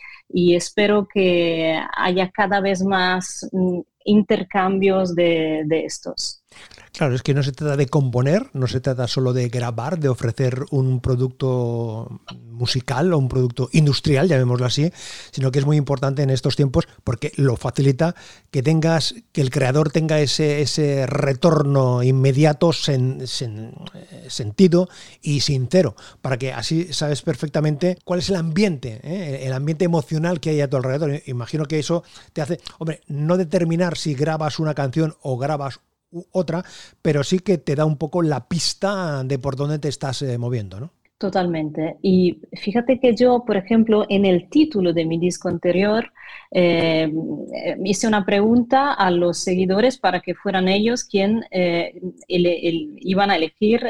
espero 0.54 1.06
que 1.12 1.78
haya 1.96 2.30
cada 2.30 2.60
vez 2.60 2.82
más 2.82 3.48
mm, 3.52 3.80
intercambios 4.04 5.14
de 5.14 5.64
estos. 5.70 6.42
Claro, 6.96 7.14
es 7.14 7.22
que 7.22 7.34
no 7.34 7.42
se 7.42 7.52
trata 7.52 7.76
de 7.76 7.88
componer, 7.88 8.48
no 8.54 8.66
se 8.66 8.80
trata 8.80 9.06
solo 9.06 9.34
de 9.34 9.50
grabar, 9.50 9.98
de 9.98 10.08
ofrecer 10.08 10.64
un 10.70 11.00
producto 11.00 12.22
musical 12.42 13.12
o 13.12 13.18
un 13.18 13.28
producto 13.28 13.68
industrial, 13.72 14.28
llamémoslo 14.28 14.64
así, 14.64 14.90
sino 15.30 15.50
que 15.50 15.58
es 15.58 15.66
muy 15.66 15.76
importante 15.76 16.22
en 16.22 16.30
estos 16.30 16.56
tiempos 16.56 16.88
porque 17.04 17.32
lo 17.36 17.56
facilita 17.56 18.14
que 18.50 18.62
tengas, 18.62 19.14
que 19.32 19.42
el 19.42 19.50
creador 19.50 19.92
tenga 19.92 20.20
ese, 20.20 20.62
ese 20.62 21.06
retorno 21.06 22.02
inmediato, 22.02 22.72
sentido 22.72 24.88
y 25.20 25.40
sincero, 25.40 25.96
para 26.22 26.38
que 26.38 26.54
así 26.54 26.94
sabes 26.94 27.20
perfectamente 27.20 27.98
cuál 28.04 28.20
es 28.20 28.30
el 28.30 28.36
ambiente, 28.36 29.00
¿eh? 29.02 29.40
el 29.42 29.52
ambiente 29.52 29.84
emocional 29.84 30.40
que 30.40 30.48
hay 30.48 30.62
a 30.62 30.70
tu 30.70 30.78
alrededor. 30.78 31.20
Imagino 31.26 31.66
que 31.66 31.78
eso 31.78 32.04
te 32.32 32.40
hace, 32.40 32.58
hombre, 32.78 33.02
no 33.06 33.36
determinar 33.36 33.98
si 33.98 34.14
grabas 34.14 34.58
una 34.58 34.72
canción 34.72 35.14
o 35.20 35.36
grabas 35.36 35.80
otra, 36.32 36.64
pero 37.02 37.24
sí 37.24 37.38
que 37.38 37.58
te 37.58 37.74
da 37.74 37.84
un 37.84 37.96
poco 37.96 38.22
la 38.22 38.48
pista 38.48 39.22
de 39.24 39.38
por 39.38 39.56
dónde 39.56 39.78
te 39.78 39.88
estás 39.88 40.22
eh, 40.22 40.38
moviendo, 40.38 40.80
¿no? 40.80 40.92
Totalmente. 41.18 41.96
Y 42.02 42.42
fíjate 42.52 43.00
que 43.00 43.16
yo, 43.16 43.42
por 43.46 43.56
ejemplo, 43.56 44.04
en 44.10 44.26
el 44.26 44.50
título 44.50 44.92
de 44.92 45.06
mi 45.06 45.18
disco 45.18 45.48
anterior, 45.48 46.12
eh, 46.50 47.10
hice 47.84 48.06
una 48.06 48.26
pregunta 48.26 48.92
a 48.92 49.10
los 49.10 49.38
seguidores 49.38 49.96
para 49.96 50.20
que 50.20 50.34
fueran 50.34 50.68
ellos 50.68 51.04
quien 51.04 51.42
eh, 51.50 51.98
iban 52.28 53.30
a 53.30 53.36
elegir 53.36 53.82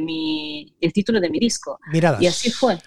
mi, 0.00 0.74
el 0.80 0.92
título 0.92 1.20
de 1.20 1.30
mi 1.30 1.38
disco. 1.38 1.78
Miradas. 1.92 2.20
Y 2.20 2.26
así 2.26 2.50
fue. 2.50 2.78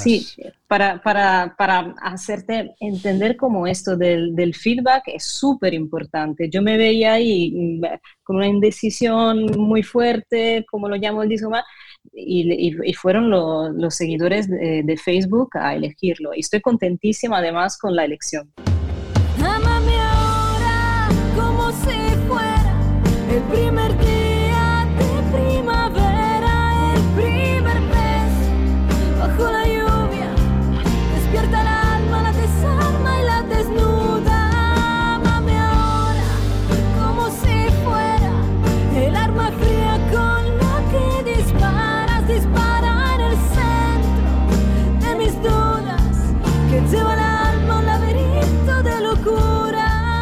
Sí, 0.00 0.26
para, 0.66 1.00
para, 1.02 1.54
para 1.56 1.94
hacerte 2.02 2.74
entender 2.80 3.36
cómo 3.36 3.66
esto 3.66 3.96
del, 3.96 4.34
del 4.34 4.54
feedback 4.54 5.04
es 5.06 5.24
súper 5.24 5.74
importante. 5.74 6.48
Yo 6.48 6.62
me 6.62 6.76
veía 6.76 7.14
ahí 7.14 7.52
mm, 7.52 7.84
con 8.22 8.36
una 8.36 8.46
indecisión 8.46 9.46
muy 9.58 9.82
fuerte, 9.82 10.64
como 10.70 10.88
lo 10.88 10.96
llamo 10.96 11.22
el 11.22 11.28
disco 11.28 11.50
más, 11.50 11.64
y, 12.12 12.74
y, 12.84 12.94
fueron 12.94 13.30
los 13.30 13.94
seguidores 13.94 14.48
de, 14.48 14.96
Facebook 15.02 15.50
a 15.54 15.74
elegirlo. 15.74 16.34
Y 16.34 16.40
estoy 16.40 16.60
contentísima 16.60 17.38
además 17.38 17.78
con 17.78 17.94
la 17.94 18.04
elección. 18.04 18.52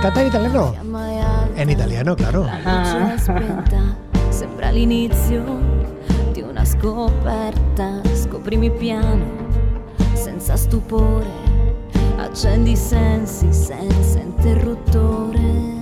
Canta 0.07 0.21
en 0.21 0.27
italiano? 0.29 0.75
En 1.57 1.71
italiano, 1.71 2.15
claro. 2.15 2.47
Sembra 4.29 4.71
l'inizio 4.71 5.43
di 6.33 6.43
una 6.43 6.65
scoperta. 6.65 8.03
Scoprimi 8.15 8.71
piano, 8.71 9.25
senza 10.13 10.57
stupore. 10.57 11.27
Accendi 12.19 12.73
i 12.73 12.77
sensi 12.77 13.53
senza 13.53 14.21
interruttore. 14.21 15.76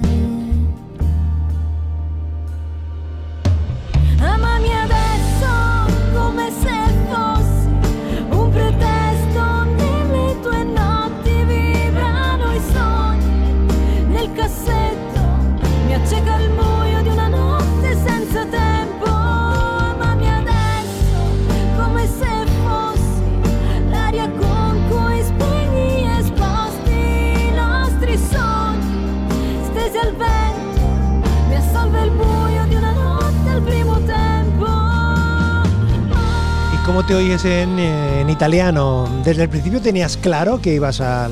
¿Cómo 36.95 37.07
te 37.07 37.17
oyes 37.17 37.45
en, 37.45 38.31
italiano? 38.31 39.09
¿Desde 39.25 39.43
el 39.43 39.49
principio 39.49 39.83
tenías 39.83 40.17
claro 40.17 40.61
que 40.61 40.75
ibas 40.75 41.01
a 41.01 41.29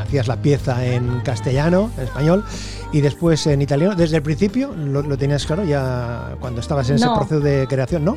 hacías 0.00 0.28
la 0.28 0.36
pieza 0.36 0.82
en 0.82 1.20
castellano, 1.20 1.90
en 1.98 2.04
español, 2.04 2.42
y 2.90 3.02
después 3.02 3.46
en 3.48 3.60
italiano? 3.60 3.94
¿Desde 3.94 4.16
el 4.16 4.22
principio 4.22 4.72
lo, 4.74 5.18
tenías 5.18 5.44
claro 5.44 5.62
ya 5.62 6.36
cuando 6.40 6.62
estabas 6.62 6.88
en 6.88 6.96
ese 6.96 7.06
proceso 7.06 7.40
de 7.40 7.66
creación, 7.68 8.02
no? 8.06 8.16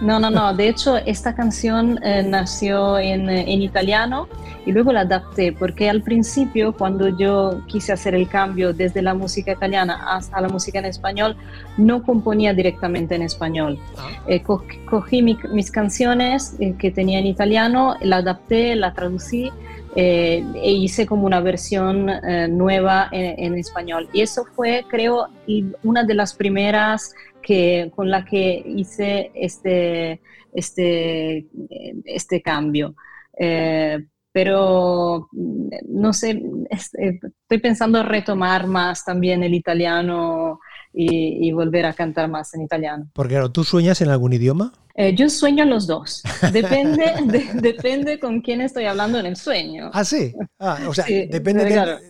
No, 0.00 0.18
no, 0.18 0.30
no. 0.30 0.54
De 0.54 0.68
hecho, 0.68 0.96
esta 0.96 1.34
canción 1.34 1.98
eh, 2.02 2.22
nació 2.22 2.98
en, 2.98 3.28
en, 3.28 3.62
italiano 3.62 4.28
y 4.66 4.72
luego 4.72 4.92
la 4.92 5.00
adapté 5.00 5.52
porque 5.52 5.88
al 5.88 6.02
principio, 6.02 6.72
cuando 6.72 7.08
yo 7.16 7.62
quise 7.66 7.92
hacer 7.92 8.14
el 8.14 8.28
cambio 8.28 8.72
desde 8.72 9.02
la 9.02 9.14
música 9.14 9.52
italiana 9.52 10.16
hasta 10.16 10.40
la 10.40 10.48
música 10.48 10.80
en 10.80 10.86
español, 10.86 11.36
no 11.76 12.02
componía 12.02 12.52
directamente 12.54 13.14
en 13.14 13.22
español. 13.22 13.78
Ah. 13.96 14.08
Eh, 14.26 14.42
cogí 14.42 15.22
mis 15.22 15.70
canciones 15.70 16.56
eh, 16.58 16.74
que 16.78 16.90
tenía 16.90 17.18
en 17.20 17.26
italiano, 17.26 17.96
la 18.00 18.16
adapté, 18.16 18.74
la 18.74 18.92
traducí 18.94 19.50
e 19.96 20.42
hice 20.60 21.06
como 21.06 21.24
una 21.24 21.38
versión 21.38 22.10
nueva 22.48 23.08
en, 23.12 23.44
en, 23.44 23.54
español. 23.56 24.08
Y 24.12 24.22
eso 24.22 24.44
fue, 24.56 24.84
creo, 24.88 25.28
una 25.84 26.02
de 26.02 26.14
las 26.14 26.34
primeras 26.34 27.14
que, 27.44 27.90
con 27.94 28.10
la 28.10 28.24
que 28.24 28.62
hice 28.66 29.30
este, 29.34 30.20
este, 30.52 31.46
este 32.04 32.42
cambio. 32.42 32.94
Eh, 33.38 33.98
pero 34.32 35.28
no 35.88 36.12
sé, 36.12 36.30
eh, 36.30 37.20
estoy 37.22 37.58
pensando 37.60 38.02
retomar 38.02 38.66
más 38.66 39.04
también 39.04 39.44
el 39.44 39.54
italiano 39.54 40.58
y, 40.96 41.52
volver 41.52 41.86
a 41.86 41.92
cantar 41.92 42.28
más 42.28 42.54
en 42.54 42.62
italiano. 42.62 43.08
Porque 43.12 43.40
¿tú 43.52 43.64
sueñas 43.64 44.00
en 44.00 44.08
algún 44.08 44.32
idioma? 44.32 44.72
Eh, 44.94 45.14
yo 45.14 45.28
sueño 45.28 45.64
los 45.64 45.88
dos. 45.88 46.22
Depende, 46.52 47.50
depende 47.54 48.20
con 48.20 48.40
quién 48.40 48.60
estoy 48.60 48.84
hablando 48.84 49.18
en 49.18 49.26
el 49.26 49.36
sueño. 49.36 49.90
Ah, 49.92 50.04
sí. 50.04 50.32
Ah, 50.60 50.78
o 50.86 50.94
sea, 50.94 51.04
depende 51.06 51.64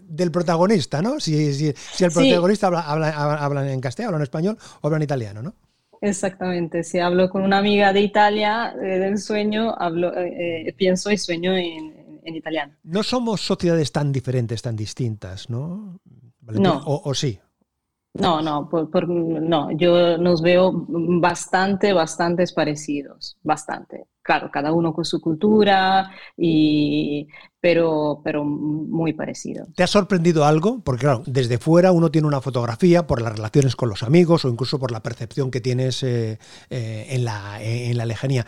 del, 0.07 0.31
protagonista, 0.31 1.01
¿no? 1.01 1.19
Si, 1.19 1.55
si, 1.55 1.73
si 1.73 2.05
el 2.05 2.13
protagonista 2.13 2.67
habla, 2.67 2.81
habla, 2.83 3.73
en 3.73 3.81
castellano, 3.81 4.11
habla 4.11 4.19
en 4.19 4.23
español 4.25 4.59
o 4.83 4.87
habla 4.87 4.99
en 4.99 5.03
italiano, 5.03 5.43
¿no? 5.43 5.55
Exactamente. 6.03 6.85
Si 6.85 6.99
hablo 6.99 7.31
con 7.31 7.43
una 7.43 7.57
amiga 7.57 7.95
de 7.95 8.03
Italia 8.03 8.75
eh, 8.75 8.99
del 8.99 9.17
sueño, 9.19 9.75
hablo, 9.79 10.13
eh, 10.15 10.75
pienso 10.77 11.11
y 11.11 11.17
sueño 11.17 11.57
en, 11.57 12.21
en, 12.23 12.35
italiano. 12.37 12.75
No 12.83 13.03
somos 13.03 13.41
sociedades 13.41 13.91
tan 13.93 14.13
diferentes, 14.13 14.61
tan 14.61 14.77
distintas, 14.77 15.49
¿no? 15.49 16.01
No. 16.43 16.83
O, 16.85 17.09
o 17.09 17.15
sí. 17.15 17.39
No, 18.15 18.41
no, 18.41 18.69
no, 19.41 19.73
yo 19.73 20.17
nos 20.19 20.41
veo 20.41 20.71
bastante, 20.89 21.93
bastante 21.93 22.45
parecidos, 22.55 23.37
bastante. 23.43 24.07
Claro, 24.23 24.51
cada 24.53 24.73
uno 24.73 24.95
con 24.95 25.05
su 25.05 25.21
cultura 25.21 26.11
y 26.37 27.27
pero, 27.65 28.21
pero 28.23 28.45
muy 28.45 29.15
parecido. 29.15 29.67
¿Te 29.75 29.83
ha 29.83 29.87
sorprendido 29.87 30.45
algo? 30.45 30.83
Porque 30.85 31.05
claro, 31.07 31.23
desde 31.25 31.57
fuera 31.57 31.93
uno 31.93 32.11
tiene 32.11 32.29
una 32.29 32.43
fotografía 32.43 33.07
por 33.07 33.23
las 33.23 33.33
relaciones 33.33 33.75
con 33.75 33.89
los 33.89 34.03
amigos 34.03 34.45
o 34.45 34.51
incluso 34.51 34.79
por 34.79 34.91
la 34.91 35.03
percepción 35.03 35.51
que 35.51 35.63
tienes 35.63 36.03
eh, 36.03 36.39
eh, 36.69 37.07
en, 37.09 37.25
la, 37.25 37.63
en 37.63 37.97
la 37.97 38.05
lejanía. 38.05 38.45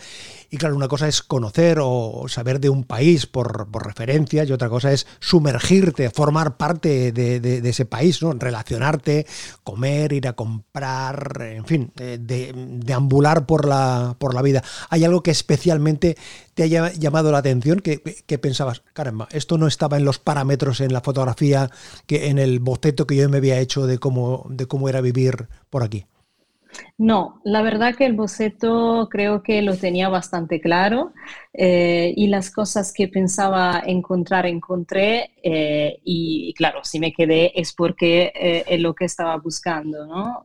Y 0.51 0.59
claro, 0.59 0.77
una 0.77 0.89
cosa 0.89 1.09
es 1.09 1.23
conocer 1.23 1.79
o 1.81 2.27
saber 2.29 2.61
de 2.61 2.69
un 2.69 2.85
país 2.85 3.27
por, 3.27 3.69
por 3.71 3.87
referencias 3.87 4.51
y 4.51 4.53
otra 4.53 4.69
cosa 4.69 4.93
es 4.93 5.07
sumergirte, 5.19 6.11
formar 6.11 6.59
parte 6.59 7.11
de, 7.11 7.67
ese 7.67 7.87
país, 7.87 8.23
¿no? 8.23 8.35
relacionarte, 8.35 9.27
comer, 9.65 10.13
ir 10.13 10.29
a 10.29 10.35
comprar, 10.35 11.41
en 11.41 11.65
fin, 11.65 11.91
de, 11.97 12.53
deambular 12.55 13.47
por 13.47 13.67
la, 13.67 14.15
por 14.19 14.35
la 14.35 14.43
vida. 14.43 14.63
¿Hay 14.91 15.05
algo 15.05 15.23
que 15.23 15.31
especialmente 15.31 16.19
te 16.57 16.63
haya 16.63 16.91
llamado 16.95 17.31
la 17.31 17.39
atención 17.39 17.81
que, 17.81 17.99
pensabas, 18.39 18.83
esto 19.31 19.59
no 19.59 19.67
estaba 19.67 19.99
en 19.99 20.07
los 20.07 20.19
parámetros 20.19 20.81
en 20.81 20.91
la 20.91 21.03
fotografía, 21.03 21.71
que 22.07 22.31
en 22.31 22.39
el 22.39 22.61
boceto 22.61 23.07
que 23.07 23.15
yo 23.15 23.29
me 23.29 23.37
había 23.37 23.61
hecho 23.61 23.87
de 23.87 23.99
cómo, 23.99 24.47
de 24.49 24.65
cómo 24.67 24.89
era 24.89 25.03
vivir 25.03 25.49
por 25.69 25.83
aquí. 25.83 26.07
No, 26.99 27.43
la 27.45 27.61
verdad 27.61 27.95
que 27.95 28.07
el 28.07 28.15
boceto 28.15 29.09
creo 29.11 29.43
que 29.43 29.61
lo 29.61 29.77
tenía 29.77 30.09
bastante 30.09 30.63
claro 30.63 31.13
eh, 31.53 32.15
y 32.17 32.29
las 32.29 32.51
cosas 32.51 32.91
que 32.93 33.09
pensaba 33.09 33.83
encontrar 33.85 34.47
encontré 34.47 35.35
eh, 35.43 35.99
y, 36.05 36.55
claro, 36.55 36.81
si 36.85 36.99
me 36.99 37.13
quedé 37.13 37.53
es 37.55 37.75
porque 37.75 38.33
eh, 38.35 38.65
es 38.67 38.81
lo 38.81 38.95
que 38.95 39.05
estaba 39.05 39.37
buscando. 39.37 40.07
¿no? 40.07 40.43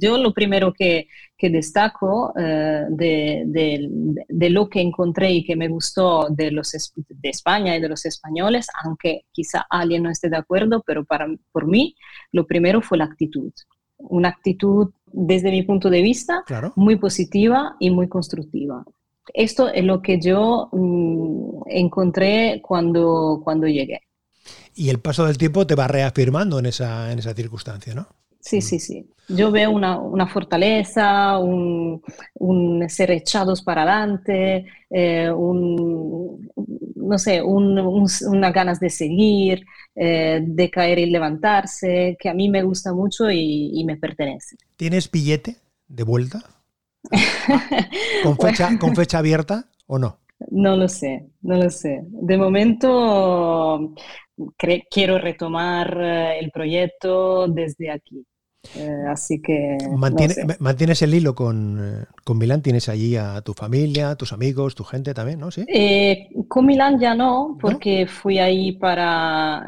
yo 0.00 0.18
lo 0.18 0.32
primero 0.32 0.72
que, 0.72 1.06
que 1.36 1.50
destaco 1.50 2.32
de, 2.34 3.44
de, 3.46 4.50
lo 4.50 4.68
que 4.68 4.80
encontré 4.80 5.30
y 5.30 5.44
que 5.44 5.54
me 5.56 5.68
gustó 5.68 6.28
de, 6.30 6.50
los, 6.50 6.72
de 6.72 7.28
España 7.28 7.76
y 7.76 7.80
de 7.80 7.88
los 7.88 8.04
españoles, 8.06 8.66
aunque 8.84 9.26
quizá 9.30 9.66
alguien 9.70 10.02
no 10.02 10.10
esté 10.10 10.28
de 10.28 10.36
acuerdo, 10.36 10.82
pero 10.84 11.04
para, 11.04 11.28
por 11.52 11.66
mí 11.68 11.94
lo 12.32 12.46
primero 12.46 12.82
fue 12.82 12.98
la 12.98 13.04
actitud 13.04 13.52
una 14.08 14.28
actitud 14.28 14.92
desde 15.12 15.50
mi 15.50 15.62
punto 15.62 15.90
de 15.90 16.02
vista 16.02 16.44
muy 16.76 16.96
positiva 16.96 17.76
y 17.78 17.90
muy 17.90 18.08
constructiva. 18.08 18.84
Esto 19.32 19.68
es 19.68 19.84
lo 19.84 20.02
que 20.02 20.20
yo 20.20 20.68
mm, 20.72 21.62
encontré 21.66 22.60
cuando, 22.62 23.40
cuando 23.44 23.66
llegué. 23.66 24.00
Y 24.74 24.88
el 24.88 25.00
paso 25.00 25.26
del 25.26 25.38
tiempo 25.38 25.66
te 25.66 25.74
va 25.74 25.86
reafirmando 25.86 26.58
en 26.58 26.66
esa, 26.66 27.12
en 27.12 27.18
esa 27.18 27.34
circunstancia, 27.34 27.94
¿no? 27.94 28.08
Sí, 28.42 28.60
sí, 28.60 28.80
sí. 28.80 29.08
Yo 29.28 29.52
veo 29.52 29.70
una, 29.70 30.26
fortaleza, 30.26 31.38
un, 31.38 32.02
ser 32.88 33.12
echados 33.12 33.62
para 33.62 33.82
adelante, 33.82 34.66
eh, 34.90 35.30
un, 35.30 36.50
no 36.96 37.18
sé, 37.18 37.40
unas 37.40 38.52
ganas 38.52 38.80
de 38.80 38.90
seguir, 38.90 39.64
eh, 39.94 40.40
de 40.44 40.70
caer 40.70 40.98
y 40.98 41.06
levantarse, 41.06 42.16
que 42.18 42.28
a 42.28 42.34
mí 42.34 42.50
me 42.50 42.64
gusta 42.64 42.92
mucho 42.92 43.30
y, 43.30 43.82
me 43.86 43.96
pertenece. 43.96 44.56
¿Tienes 44.76 45.08
billete 45.08 45.56
de 45.86 46.02
vuelta? 46.02 46.42
¿Con 48.24 48.36
fecha, 48.36 48.76
¿Con 48.78 48.96
fecha 48.96 49.18
abierta 49.18 49.70
o 49.86 50.00
no? 50.00 50.18
No 50.50 50.76
lo 50.76 50.88
sé, 50.88 51.28
no 51.42 51.56
lo 51.56 51.70
sé. 51.70 52.00
De 52.08 52.36
momento 52.36 53.94
quiero 54.90 55.18
retomar 55.18 55.96
eh, 56.00 56.38
el 56.40 56.50
proyecto 56.50 57.46
desde 57.46 57.90
aquí. 57.90 58.26
Eh, 58.76 59.04
así 59.08 59.42
que. 59.42 59.76
¿Mantienes 59.96 61.02
el 61.02 61.14
hilo 61.14 61.34
con, 61.34 61.78
eh, 61.80 62.04
con, 62.24 62.38
Milán? 62.38 62.62
¿Tienes 62.62 62.88
allí 62.88 63.16
a 63.16 63.40
tu 63.42 63.54
familia, 63.54 64.14
tus 64.14 64.32
amigos, 64.32 64.74
tu 64.74 64.84
gente 64.84 65.14
también, 65.14 65.40
no? 65.40 65.50
¿Sí? 65.50 65.64
Eh, 65.68 66.28
con 66.48 66.66
Milán 66.66 66.98
ya 66.98 67.14
no, 67.14 67.58
porque 67.60 68.06
fui 68.06 68.38
ahí 68.38 68.72
para, 68.72 69.66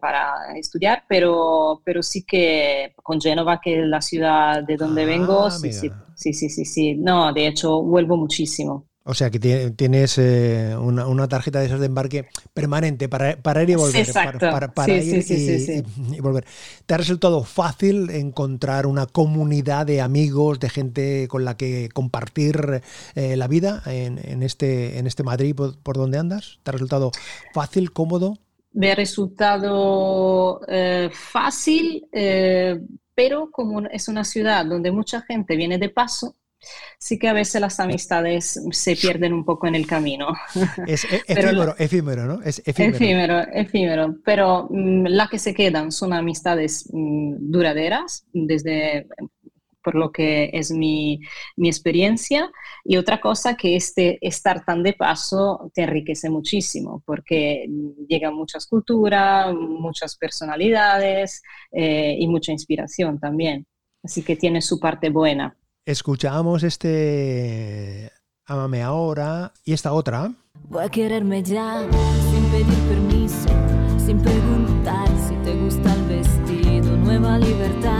para 0.00 0.56
estudiar, 0.56 1.04
pero, 1.08 1.82
pero 1.84 2.02
sí 2.02 2.24
que 2.24 2.94
con 3.02 3.20
Génova, 3.20 3.60
que 3.60 3.80
es 3.80 3.86
la 3.86 4.00
ciudad 4.00 4.62
de 4.62 4.76
donde 4.76 5.02
ah, 5.02 5.06
vengo, 5.06 5.50
sí, 5.50 5.72
sí, 5.72 5.90
sí, 6.14 6.32
sí, 6.32 6.64
sí. 6.64 6.94
No, 6.94 7.32
de 7.32 7.48
hecho, 7.48 7.82
vuelvo 7.82 8.16
muchísimo. 8.16 8.85
O 9.08 9.14
sea 9.14 9.30
que 9.30 9.38
tienes 9.38 10.18
eh, 10.18 10.76
una, 10.76 11.28
tarjeta 11.28 11.60
de 11.60 11.66
esos 11.66 11.78
de 11.78 11.86
embarque 11.86 12.28
permanente 12.52 13.08
para, 13.08 13.62
ir 13.62 13.70
y 13.70 13.74
volver. 13.76 14.00
Exacto. 14.00 14.50
Para, 14.74 14.92
ir 14.98 15.24
y, 16.12 16.20
volver. 16.20 16.44
¿Te 16.86 16.94
ha 16.94 16.96
resultado 16.96 17.44
fácil 17.44 18.10
encontrar 18.10 18.84
una 18.84 19.06
comunidad 19.06 19.86
de 19.86 20.00
amigos, 20.00 20.58
de 20.58 20.70
gente 20.70 21.28
con 21.28 21.44
la 21.44 21.56
que 21.56 21.88
compartir 21.94 22.82
eh, 23.14 23.36
la 23.36 23.46
vida 23.46 23.80
en, 23.86 24.42
este, 24.42 24.98
en 24.98 25.06
este 25.06 25.22
Madrid 25.22 25.54
por, 25.54 25.96
donde 25.96 26.18
andas? 26.18 26.58
¿Te 26.64 26.70
ha 26.70 26.72
resultado 26.72 27.12
fácil, 27.54 27.92
cómodo? 27.92 28.38
Me 28.72 28.90
ha 28.90 28.96
resultado 28.96 30.62
eh, 30.66 31.10
fácil, 31.12 32.08
pero 33.14 33.52
como 33.52 33.86
es 33.86 34.08
una 34.08 34.24
ciudad 34.24 34.66
donde 34.66 34.90
mucha 34.90 35.22
gente 35.22 35.54
viene 35.54 35.78
de 35.78 35.90
paso, 35.90 36.34
sí 36.98 37.18
que 37.18 37.28
a 37.28 37.32
veces 37.32 37.60
las 37.60 37.80
amistades 37.80 38.60
se 38.70 38.96
pierden 38.96 39.32
un 39.32 39.44
poco 39.44 39.66
en 39.66 39.74
el 39.74 39.86
camino. 39.86 40.28
Es 40.86 41.04
e-, 41.04 41.22
efímero, 41.26 41.74
efímero, 41.78 42.26
¿no? 42.26 42.42
Es 42.42 42.62
efímero. 42.64 43.40
Efímero, 43.52 44.16
pero 44.24 44.68
mm, 44.70 45.06
las 45.06 45.30
que 45.30 45.38
se 45.38 45.54
quedan 45.54 45.92
son 45.92 46.12
amistades 46.12 46.88
mm, 46.92 47.36
duraderas, 47.38 48.26
desde 48.32 49.06
por 49.86 49.94
lo 49.94 50.10
que 50.10 50.50
es 50.52 50.72
mi, 50.72 51.20
mi, 51.54 51.68
experiencia. 51.68 52.50
Y 52.84 52.96
otra 52.96 53.20
cosa 53.20 53.56
que 53.56 53.76
este 53.76 54.18
estar 54.20 54.64
tan 54.64 54.82
de 54.82 54.94
paso 54.94 55.70
te 55.74 55.82
enriquece 55.82 56.28
muchísimo, 56.28 57.04
porque 57.06 57.68
llegan 58.08 58.34
muchas 58.34 58.66
culturas, 58.66 59.54
muchas 59.54 60.16
personalidades 60.16 61.40
eh, 61.70 62.16
y 62.18 62.26
mucha 62.26 62.50
inspiración 62.50 63.20
también. 63.20 63.64
Así 64.02 64.22
que 64.22 64.34
tiene 64.34 64.60
su 64.60 64.80
parte 64.80 65.08
buena. 65.08 65.56
Escuchamos 65.86 66.64
este 66.64 68.10
Amame 68.44 68.82
ahora 68.82 69.52
y 69.64 69.72
esta 69.72 69.92
otra. 69.92 70.32
Voy 70.68 70.82
a 70.82 70.88
quererme 70.88 71.44
ya, 71.44 71.86
sin 72.32 72.44
pedir 72.50 72.78
permiso, 72.88 73.48
sin 74.04 74.18
preguntar 74.18 75.06
si 75.28 75.36
te 75.44 75.54
gusta 75.54 75.94
el 75.94 76.02
vestido. 76.06 76.96
Nueva 76.96 77.38
libertad, 77.38 77.95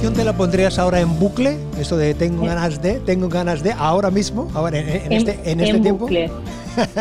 canción 0.00 0.14
te 0.14 0.24
la 0.24 0.32
pondrías 0.32 0.78
ahora 0.78 0.98
en 1.00 1.18
bucle? 1.18 1.58
Eso 1.78 1.98
de 1.98 2.14
tengo 2.14 2.46
ganas 2.46 2.80
de, 2.80 3.00
tengo 3.00 3.28
ganas 3.28 3.62
de, 3.62 3.72
ahora 3.72 4.10
mismo, 4.10 4.50
ahora 4.54 4.78
en, 4.78 5.12
este, 5.12 5.38
en 5.44 5.60
este 5.60 5.78
tiempo. 5.78 6.06
Bucle. 6.06 6.30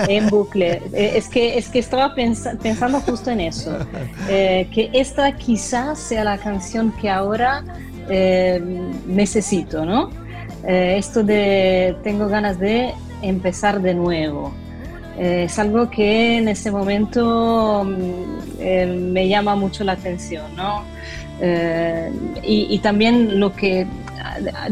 en 0.10 0.30
bucle. 0.30 0.82
Eh, 0.92 1.14
es 1.16 1.30
que, 1.30 1.58
es 1.58 1.70
que 1.70 1.80
estaba 1.80 2.14
pensando 2.14 3.00
justo 3.00 3.32
en 3.32 3.40
eso. 3.40 3.72
Eh, 4.28 4.68
que 4.74 4.90
esta 4.92 5.34
quizás 5.38 5.98
sea 5.98 6.26
la 6.26 6.38
canción 6.40 6.92
que 6.92 7.10
ahora 7.10 7.64
eh, 8.10 8.62
necesito, 9.08 9.86
¿no? 9.86 10.10
esto 10.68 11.24
de 11.24 11.96
tengo 12.04 12.28
ganas 12.28 12.60
de 12.60 12.94
empezar 13.22 13.82
de 13.82 13.94
nuevo. 13.94 14.52
es 15.18 15.58
algo 15.58 15.90
que 15.90 16.40
en 16.40 16.50
ese 16.50 16.70
momento 16.70 17.86
mm, 17.86 19.14
me 19.14 19.30
llama 19.30 19.56
mucho 19.56 19.86
la 19.86 19.94
atención, 19.94 20.54
¿no? 20.58 20.84
Eh, 21.42 22.12
y, 22.44 22.80
también 22.80 23.40
lo 23.40 23.54
que 23.56 23.88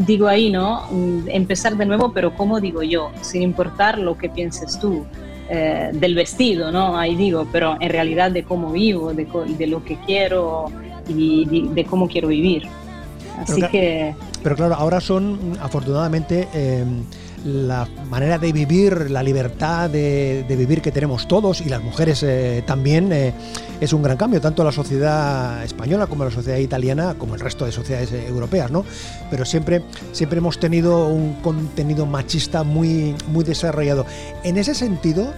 digo 0.00 0.28
ahí, 0.28 0.50
¿no? 0.50 0.82
Empezar 1.26 1.76
de 1.76 1.86
nuevo, 1.86 2.12
pero 2.12 2.34
como 2.34 2.60
digo 2.60 2.82
yo, 2.82 3.10
sin 3.22 3.42
importar 3.42 3.98
lo 3.98 4.16
que 4.18 4.28
pienses 4.28 4.78
tú. 4.78 5.06
Eh, 5.50 5.92
del 5.94 6.14
vestido, 6.14 6.70
¿no? 6.70 6.98
Ahí 6.98 7.16
digo, 7.16 7.46
pero 7.50 7.78
en 7.80 7.88
realidad 7.88 8.30
de 8.30 8.44
cómo 8.44 8.70
vivo, 8.70 9.14
de, 9.14 9.26
de 9.56 9.66
lo 9.66 9.82
que 9.82 9.96
quiero 10.04 10.70
y 11.08 11.68
de, 11.68 11.86
cómo 11.86 12.06
quiero 12.06 12.28
vivir. 12.28 12.68
Así 13.38 13.62
que... 13.72 14.14
Pero 14.42 14.56
claro, 14.56 14.74
ahora 14.74 15.00
son, 15.00 15.56
afortunadamente, 15.58 16.48
eh, 16.52 16.84
la 17.44 17.88
manera 18.10 18.38
de 18.38 18.52
vivir, 18.52 19.10
la 19.10 19.22
libertad 19.22 19.90
de, 19.90 20.44
vivir 20.48 20.82
que 20.82 20.92
tenemos 20.92 21.28
todos 21.28 21.60
y 21.60 21.68
las 21.68 21.82
mujeres 21.82 22.22
eh, 22.22 22.62
también, 22.66 23.12
eh, 23.12 23.32
es 23.80 23.92
un 23.92 24.02
gran 24.02 24.16
cambio, 24.16 24.40
tanto 24.40 24.64
la 24.64 24.72
sociedad 24.72 25.62
española 25.64 26.06
como 26.06 26.24
la 26.24 26.30
sociedad 26.30 26.58
italiana, 26.58 27.14
como 27.16 27.34
el 27.34 27.40
resto 27.40 27.64
de 27.64 27.72
sociedades 27.72 28.12
europeas, 28.12 28.70
¿no? 28.70 28.84
Pero 29.30 29.44
siempre, 29.44 29.82
siempre 30.12 30.38
hemos 30.38 30.58
tenido 30.58 31.08
un 31.08 31.34
contenido 31.34 32.04
machista 32.06 32.64
muy, 32.64 33.14
muy 33.28 33.44
desarrollado. 33.44 34.04
En 34.42 34.56
ese 34.56 34.74
sentido, 34.74 35.32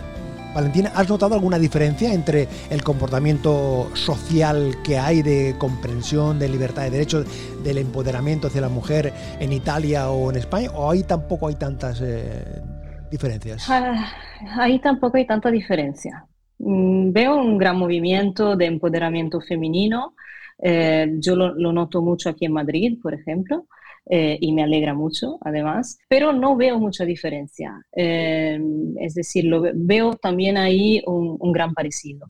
Valentina, 0.55 0.91
¿has 0.95 1.09
notado 1.09 1.35
alguna 1.35 1.59
diferencia 1.59 2.13
entre 2.13 2.49
el 2.71 2.83
comportamiento 2.83 3.89
social 3.95 4.77
que 4.83 4.99
hay 4.99 5.23
de 5.23 5.55
comprensión, 5.59 6.39
de 6.39 6.49
libertad 6.49 6.83
de 6.83 6.91
derechos, 6.91 7.27
del 7.63 7.79
empoderamiento 7.79 8.49
hacia 8.49 8.61
la 8.61 8.69
mujer 8.69 9.13
en 9.39 9.53
Italia 9.53 10.11
o 10.11 10.31
en 10.31 10.37
España? 10.37 10.71
¿O 10.73 10.91
ahí 10.91 11.05
tampoco 11.05 11.47
hay 11.47 11.55
tantas 11.55 12.01
eh, 12.03 12.63
diferencias? 13.11 13.71
Ah, 13.71 14.13
ahí 14.59 14.81
tampoco 14.81 15.19
hay 15.19 15.27
tanta 15.27 15.51
diferencia. 15.51 16.27
Mm, 16.59 17.13
veo 17.13 17.37
un 17.37 17.57
gran 17.57 17.77
movimiento 17.77 18.57
de 18.57 18.67
empoderamiento 18.67 19.41
femenino. 19.41 20.15
Eh, 20.63 21.15
yo 21.21 21.37
lo 21.37 21.73
noto 21.73 22.03
mucho 22.03 22.29
aquí 22.29 22.47
en 22.47 22.53
Madrid, 22.53 22.99
por 23.01 23.15
ejemplo. 23.15 23.67
Eh, 24.13 24.39
y 24.41 24.53
me 24.53 24.65
alegra 24.65 24.93
mucho, 24.93 25.39
además, 25.41 26.01
pero 26.09 26.33
no 26.33 26.57
veo 26.57 26.81
mucha 26.81 27.05
diferencia. 27.05 27.81
Eh, 27.95 28.59
es 28.99 29.15
decir, 29.15 29.45
lo, 29.45 29.63
veo 29.73 30.15
también 30.15 30.57
ahí 30.57 31.01
un, 31.07 31.37
un 31.39 31.53
gran 31.53 31.73
parecido. 31.73 32.27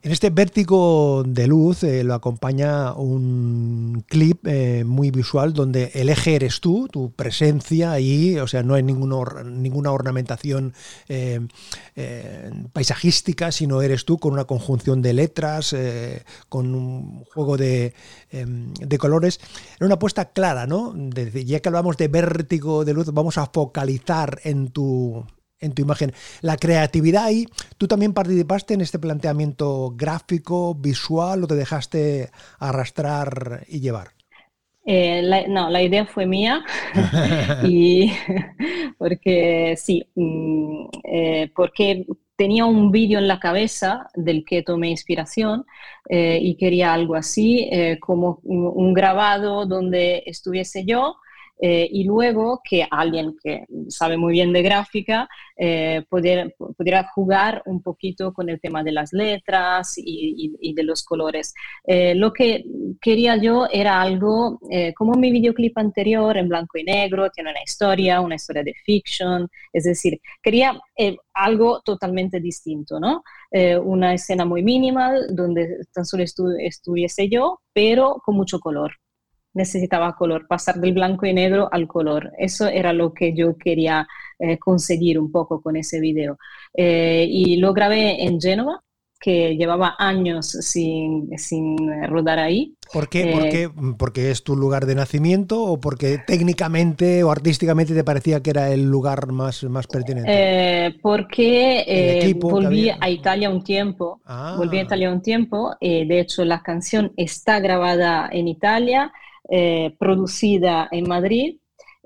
En 0.00 0.12
este 0.12 0.30
vértigo 0.30 1.24
de 1.26 1.48
luz 1.48 1.82
eh, 1.82 2.04
lo 2.04 2.14
acompaña 2.14 2.92
un 2.94 4.04
clip 4.06 4.46
eh, 4.46 4.84
muy 4.84 5.10
visual 5.10 5.52
donde 5.52 5.90
el 5.94 6.08
eje 6.08 6.36
eres 6.36 6.60
tú, 6.60 6.86
tu 6.86 7.10
presencia 7.12 7.90
ahí, 7.90 8.38
o 8.38 8.46
sea, 8.46 8.62
no 8.62 8.74
hay 8.74 8.84
ninguna, 8.84 9.90
ornamentación 9.90 10.72
eh, 11.08 11.40
paisajística, 12.72 13.50
sino 13.50 13.82
eres 13.82 14.04
tú 14.04 14.18
con 14.18 14.32
una 14.32 14.44
conjunción 14.44 15.02
de 15.02 15.12
letras, 15.12 15.74
con 16.48 16.74
un 16.74 17.24
juego 17.24 17.56
de, 17.56 17.94
de, 18.30 18.98
colores. 18.98 19.40
Era 19.76 19.86
una 19.86 19.96
apuesta 19.96 20.26
clara, 20.26 20.66
¿no? 20.66 20.94
ya 21.44 21.60
que 21.60 21.68
hablamos 21.68 21.96
de 21.96 22.08
vértigo 22.08 22.84
de 22.84 22.94
luz, 22.94 23.12
vamos 23.12 23.36
a 23.36 23.46
focalizar 23.46 24.40
en 24.44 24.68
tu 24.68 25.24
en 25.60 25.72
tu 25.72 25.82
imagen. 25.82 26.12
La 26.40 26.56
creatividad 26.56 27.24
ahí, 27.24 27.46
¿tú 27.76 27.88
también 27.88 28.14
participaste 28.14 28.74
en 28.74 28.80
este 28.80 28.98
planteamiento 28.98 29.92
gráfico, 29.96 30.74
visual 30.74 31.44
o 31.44 31.46
te 31.46 31.54
dejaste 31.54 32.30
arrastrar 32.58 33.64
y 33.68 33.80
llevar? 33.80 34.18
Eh, 34.90 35.44
no, 35.48 35.68
la 35.68 35.82
idea 35.82 36.06
fue 36.06 36.24
mía 36.24 36.64
y 37.62 38.10
porque 38.98 39.74
sí, 39.76 40.08
mm, 40.14 40.86
eh, 41.04 41.52
porque 41.54 42.06
tenía 42.36 42.64
un 42.64 42.90
vídeo 42.90 43.18
en 43.18 43.28
la 43.28 43.38
cabeza 43.38 44.08
del 44.14 44.46
que 44.46 44.62
tomé 44.62 44.88
inspiración 44.88 45.66
eh, 46.08 46.38
y 46.40 46.56
quería 46.56 46.94
algo 46.94 47.16
así, 47.16 47.68
como 48.00 48.40
un, 48.44 48.94
grabado 48.94 49.66
donde 49.66 50.22
estuviese 50.24 50.86
yo 50.86 51.16
eh, 51.60 51.88
y 51.90 52.04
luego 52.04 52.60
que 52.62 52.86
alguien 52.88 53.36
que 53.42 53.64
sabe 53.88 54.16
muy 54.16 54.32
bien 54.32 54.52
de 54.52 54.62
gráfica 54.62 55.28
eh, 55.56 56.04
pudiera, 56.08 56.48
jugar 57.14 57.62
un 57.66 57.82
poquito 57.82 58.32
con 58.32 58.48
el 58.48 58.60
tema 58.60 58.84
de 58.84 58.92
las 58.92 59.12
letras 59.12 59.94
y, 59.96 60.72
de 60.72 60.82
los 60.84 61.02
colores. 61.02 61.54
Eh, 61.84 62.14
lo 62.14 62.32
que 62.32 62.64
quería 63.00 63.36
yo 63.36 63.66
era 63.70 64.00
algo 64.00 64.60
como 64.96 65.14
mi 65.14 65.30
videoclip 65.32 65.76
anterior 65.78 66.36
en 66.36 66.48
blanco 66.48 66.78
y 66.78 66.84
negro, 66.84 67.30
tiene 67.30 67.50
una 67.50 67.62
historia, 67.62 68.20
una 68.20 68.36
historia 68.36 68.62
de 68.62 68.74
fiction, 68.84 69.48
es 69.72 69.84
decir, 69.84 70.20
quería 70.42 70.78
algo 71.34 71.80
totalmente 71.80 72.40
distinto, 72.40 73.00
¿no? 73.00 73.22
una 73.82 74.14
escena 74.14 74.44
muy 74.44 74.62
minimal 74.62 75.26
donde 75.30 75.78
tan 75.92 76.04
solo 76.04 76.22
estuviese 76.22 77.28
yo, 77.28 77.60
pero 77.72 78.20
con 78.24 78.36
mucho 78.36 78.60
color 78.60 78.92
necesitaba 79.58 80.16
color, 80.16 80.46
pasar 80.46 80.76
del 80.76 80.94
blanco 80.94 81.26
y 81.26 81.34
negro 81.34 81.68
al 81.70 81.86
color. 81.86 82.32
Eso 82.38 82.66
era 82.66 82.94
lo 82.94 83.12
que 83.12 83.34
yo 83.34 83.58
quería 83.58 84.06
eh, 84.38 84.56
conseguir 84.58 85.18
un 85.18 85.30
poco 85.30 85.60
con 85.60 85.76
ese 85.76 86.00
video. 86.00 86.38
Eh, 86.72 87.26
y 87.28 87.56
lo 87.56 87.74
grabé 87.74 88.24
en 88.24 88.40
Génova, 88.40 88.80
que 89.20 89.56
llevaba 89.56 89.96
años 89.98 90.46
sin, 90.46 91.36
sin 91.36 91.76
rodar 92.06 92.38
ahí. 92.38 92.76
¿Por 92.92 93.08
qué? 93.08 93.32
¿Por 93.32 93.46
eh, 93.46 93.48
qué? 93.50 93.70
¿Porque 93.98 94.30
es 94.30 94.44
tu 94.44 94.54
lugar 94.54 94.86
de 94.86 94.94
nacimiento 94.94 95.60
o 95.60 95.80
porque 95.80 96.18
técnicamente 96.24 97.24
o 97.24 97.32
artísticamente 97.32 97.94
te 97.94 98.04
parecía 98.04 98.40
que 98.40 98.50
era 98.50 98.70
el 98.70 98.88
lugar 98.88 99.32
más, 99.32 99.64
más 99.64 99.88
pertinente? 99.88 100.96
porque 101.02 102.32
volví 102.40 102.90
a 102.90 103.10
Italia 103.10 103.50
un 103.50 103.64
tiempo. 103.64 104.20
Volví 104.56 104.78
a 104.78 104.82
ah. 104.82 104.84
Italia 104.84 105.10
un 105.10 105.20
tiempo. 105.20 105.74
de 105.80 106.20
hecho, 106.20 106.44
la 106.44 106.62
canción 106.62 107.12
está 107.16 107.58
grabada 107.58 108.28
en 108.30 108.46
Italia. 108.46 109.12
Eh, 109.50 109.96
producida 109.98 110.88
en 110.90 111.08
Madrid. 111.08 111.58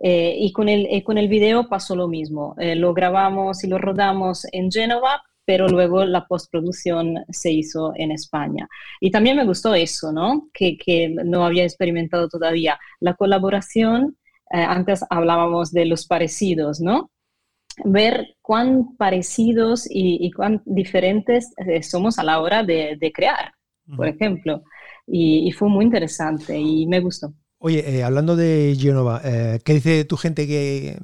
Eh, 0.04 0.36
y 0.38 0.52
con 0.52 0.68
el, 0.68 1.02
con 1.04 1.18
el 1.18 1.28
video 1.28 1.68
pasó 1.68 1.96
lo 1.96 2.08
mismo. 2.08 2.54
Eh, 2.58 2.76
lo 2.76 2.94
grabamos 2.94 3.64
y 3.64 3.68
lo 3.68 3.78
rodamos 3.78 4.46
en 4.52 4.70
Génova, 4.70 5.22
pero 5.44 5.68
luego 5.68 6.04
la 6.04 6.26
postproducción 6.26 7.24
se 7.30 7.50
hizo 7.50 7.92
en 7.96 8.12
España. 8.12 8.68
Y 9.00 9.10
también 9.10 9.36
me 9.36 9.44
gustó 9.44 9.74
eso, 9.74 10.12
¿no? 10.12 10.48
Que, 10.52 10.76
que 10.76 11.08
no 11.08 11.44
había 11.44 11.64
experimentado 11.64 12.28
todavía. 12.28 12.78
La 13.00 13.14
colaboración, 13.14 14.16
antes 14.50 15.04
hablábamos 15.10 15.72
de 15.72 15.86
los 15.86 16.06
parecidos, 16.06 16.80
¿no? 16.80 17.10
Ver 17.84 18.36
cuán 18.40 18.96
parecidos 18.96 19.86
y, 19.88 20.30
cuán 20.32 20.62
diferentes 20.64 21.52
somos 21.82 22.18
a 22.18 22.24
la 22.24 22.40
hora 22.40 22.62
de, 22.62 22.96
de 23.00 23.12
crear, 23.12 23.52
por 23.96 24.08
ejemplo 24.08 24.62
y, 25.06 25.50
fue 25.52 25.68
muy 25.68 25.84
interesante 25.84 26.58
y 26.58 26.86
me 26.86 27.00
gustó. 27.00 27.34
Oye, 27.58 27.98
eh, 27.98 28.02
hablando 28.02 28.34
de 28.34 28.76
Genova, 28.76 29.20
eh, 29.24 29.60
¿qué 29.64 29.74
dice 29.74 30.04
tu 30.04 30.16
gente 30.16 30.48
que, 30.48 30.98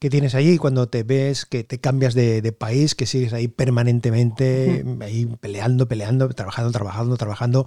que, 0.00 0.10
tienes 0.10 0.34
allí 0.34 0.58
cuando 0.58 0.88
te 0.88 1.04
ves, 1.04 1.46
que 1.46 1.62
te 1.62 1.78
cambias 1.78 2.14
de, 2.14 2.52
país, 2.52 2.96
que 2.96 3.06
sigues 3.06 3.32
ahí 3.32 3.46
permanentemente, 3.46 4.84
ahí 5.00 5.26
peleando, 5.40 5.86
peleando, 5.86 6.28
trabajando, 6.30 6.72
trabajando, 6.72 7.16
trabajando 7.16 7.66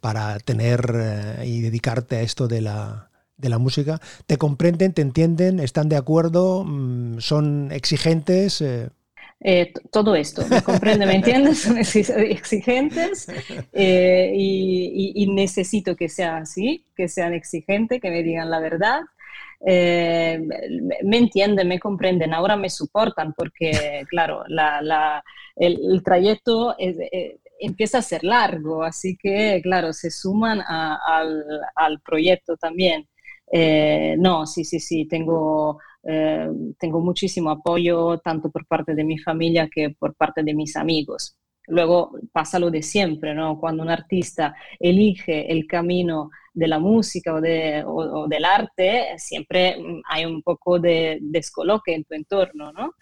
para 0.00 0.40
tener 0.40 0.92
eh, 0.92 1.46
y 1.46 1.60
dedicarte 1.60 2.16
a 2.16 2.22
esto 2.22 2.48
de 2.48 2.62
la, 2.62 3.10
de 3.36 3.48
la 3.48 3.58
música? 3.58 4.00
¿Te 4.26 4.38
comprenden, 4.38 4.92
te 4.92 5.02
entienden, 5.02 5.60
están 5.60 5.88
de 5.88 5.96
acuerdo, 5.96 6.64
mm, 6.64 7.20
son 7.20 7.70
exigentes? 7.70 8.60
Eh, 9.40 9.72
todo 9.92 10.16
esto, 10.16 10.44
¿me 10.48 10.62
comprende? 10.62 11.06
¿Me 11.06 11.14
entiendes? 11.14 11.60
Son 11.62 11.78
exigentes 11.78 13.28
eh, 13.72 14.32
y, 14.34 15.26
necesito 15.32 15.94
que 15.94 16.08
sea 16.08 16.38
así, 16.38 16.84
que 16.96 17.08
sean 17.08 17.34
exigentes, 17.34 18.00
que 18.00 18.10
me 18.10 18.22
digan 18.22 18.50
la 18.50 18.58
verdad. 18.58 19.00
Eh, 19.64 20.40
me 21.04 21.18
entienden, 21.18 21.68
me 21.68 21.78
comprenden, 21.80 22.34
ahora 22.34 22.56
me 22.56 22.70
soportan 22.70 23.32
porque, 23.32 24.04
claro, 24.08 24.44
el, 25.56 26.02
trayecto 26.04 26.76
empieza 27.60 27.98
a 27.98 28.02
ser 28.02 28.24
largo, 28.24 28.82
así 28.82 29.16
que, 29.16 29.60
claro, 29.62 29.92
se 29.92 30.10
suman 30.10 30.60
al, 30.60 31.44
al, 31.76 32.00
proyecto 32.00 32.56
también. 32.56 33.06
no, 34.18 34.46
sí, 34.46 34.64
sí, 34.64 34.80
sí, 34.80 35.06
tengo 35.06 35.78
eh, 36.04 36.48
tengo 36.78 37.00
muchísimo 37.00 37.50
apoyo 37.50 38.18
tanto 38.18 38.50
por 38.50 38.66
parte 38.66 38.94
de 38.94 39.04
mi 39.04 39.18
familia 39.18 39.68
que 39.72 39.90
por 39.90 40.14
parte 40.14 40.42
de 40.42 40.54
mis 40.54 40.76
amigos. 40.76 41.36
Luego 41.66 42.12
pasa 42.32 42.58
lo 42.58 42.70
de 42.70 42.82
siempre, 42.82 43.34
¿no? 43.34 43.58
Cuando 43.58 43.82
un 43.82 43.90
artista 43.90 44.54
elige 44.78 45.52
el 45.52 45.66
camino 45.66 46.30
de 46.54 46.66
la 46.66 46.78
música 46.78 47.34
o, 47.34 47.40
de, 47.40 47.84
o 47.86 48.26
del 48.26 48.44
arte, 48.44 49.18
siempre 49.18 49.76
hay 50.08 50.24
un 50.24 50.42
poco 50.42 50.78
de 50.78 51.18
descoloque 51.20 51.94
en 51.94 52.04
tu 52.04 52.14
entorno, 52.14 52.72
¿no? 52.72 52.94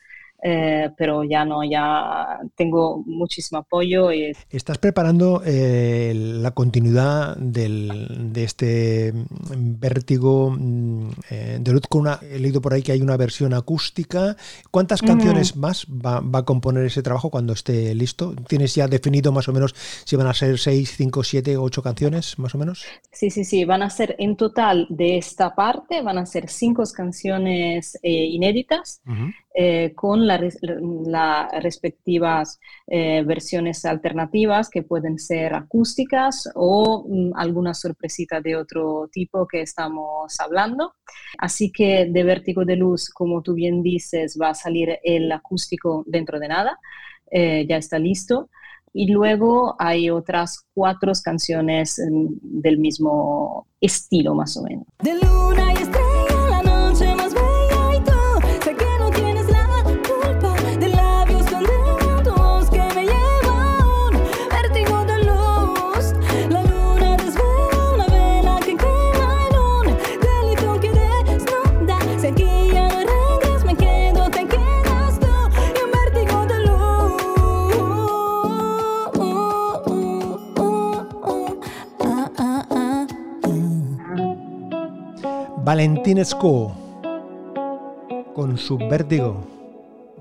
Eh, 0.48 0.90
pero 0.96 1.24
ya 1.24 1.44
no, 1.44 1.64
ya 1.64 2.38
tengo 2.54 3.02
muchísimo 3.04 3.58
apoyo. 3.58 4.12
Y... 4.12 4.32
¿Estás 4.48 4.78
preparando 4.78 5.42
eh, 5.44 6.12
la 6.14 6.52
continuidad 6.52 7.36
del, 7.36 8.32
de 8.32 8.44
este 8.44 9.12
vértigo 9.56 10.54
mm, 10.56 11.08
eh, 11.30 11.58
de 11.60 11.72
luz 11.72 11.82
con 11.88 12.02
una, 12.02 12.20
he 12.22 12.38
leído 12.38 12.60
por 12.60 12.74
ahí 12.74 12.82
que 12.82 12.92
hay 12.92 13.02
una 13.02 13.16
versión 13.16 13.54
acústica. 13.54 14.36
¿Cuántas 14.70 15.02
canciones 15.02 15.56
más 15.56 15.84
va, 15.86 16.20
va, 16.20 16.38
a 16.38 16.44
componer 16.44 16.84
ese 16.84 17.02
trabajo 17.02 17.28
cuando 17.28 17.52
esté 17.52 17.92
listo? 17.96 18.32
¿Tienes 18.46 18.72
ya 18.72 18.86
definido 18.86 19.32
más 19.32 19.48
o 19.48 19.52
menos 19.52 19.74
si 20.04 20.14
van 20.14 20.28
a 20.28 20.34
ser 20.34 20.60
6, 20.60 20.94
5, 20.96 21.24
7, 21.24 21.56
8 21.56 21.82
canciones 21.82 22.38
más 22.38 22.54
o 22.54 22.58
menos? 22.58 22.84
Sí, 23.10 23.30
sí, 23.30 23.44
sí, 23.44 23.64
van 23.64 23.82
a 23.82 23.90
ser 23.90 24.14
en 24.20 24.36
total 24.36 24.86
de 24.90 25.18
esta 25.18 25.56
parte, 25.56 26.02
van 26.02 26.18
a 26.18 26.26
ser 26.26 26.48
cinco 26.48 26.84
canciones 26.94 27.98
inéditas. 28.02 29.00
Eh, 29.58 29.94
con 29.94 30.26
las 30.26 31.48
respectivas 31.62 32.60
eh, 32.86 33.22
versiones 33.24 33.86
alternativas 33.86 34.68
que 34.68 34.82
pueden 34.82 35.18
ser 35.18 35.54
acústicas 35.54 36.46
o 36.54 37.06
mm, 37.08 37.32
alguna 37.34 37.72
sorpresita 37.72 38.42
de 38.42 38.54
otro 38.54 39.08
tipo 39.10 39.46
que 39.46 39.62
estamos 39.62 40.38
hablando. 40.40 40.92
Así 41.38 41.72
que 41.72 42.04
de 42.04 42.22
Vértigo 42.22 42.66
de 42.66 42.76
Luz, 42.76 43.08
como 43.08 43.40
tú 43.40 43.54
bien 43.54 43.82
dices, 43.82 44.36
va 44.38 44.50
a 44.50 44.54
salir 44.54 44.98
el 45.02 45.32
acústico 45.32 46.04
dentro 46.06 46.38
de 46.38 46.48
nada, 46.48 46.78
eh, 47.30 47.64
ya 47.66 47.78
está 47.78 47.98
listo. 47.98 48.50
Y 48.92 49.10
luego 49.10 49.74
hay 49.78 50.10
otras 50.10 50.66
cuatro 50.74 51.12
canciones 51.24 51.98
mm, 51.98 52.60
del 52.60 52.76
mismo 52.76 53.68
estilo, 53.80 54.34
más 54.34 54.54
o 54.58 54.64
menos. 54.64 54.84
De 55.02 55.14
luna 55.14 55.72
y 55.72 55.86
Valentín 55.86 56.05
Esco 85.68 86.76
con 88.34 88.56
su 88.56 88.78
vértigo 88.78 89.44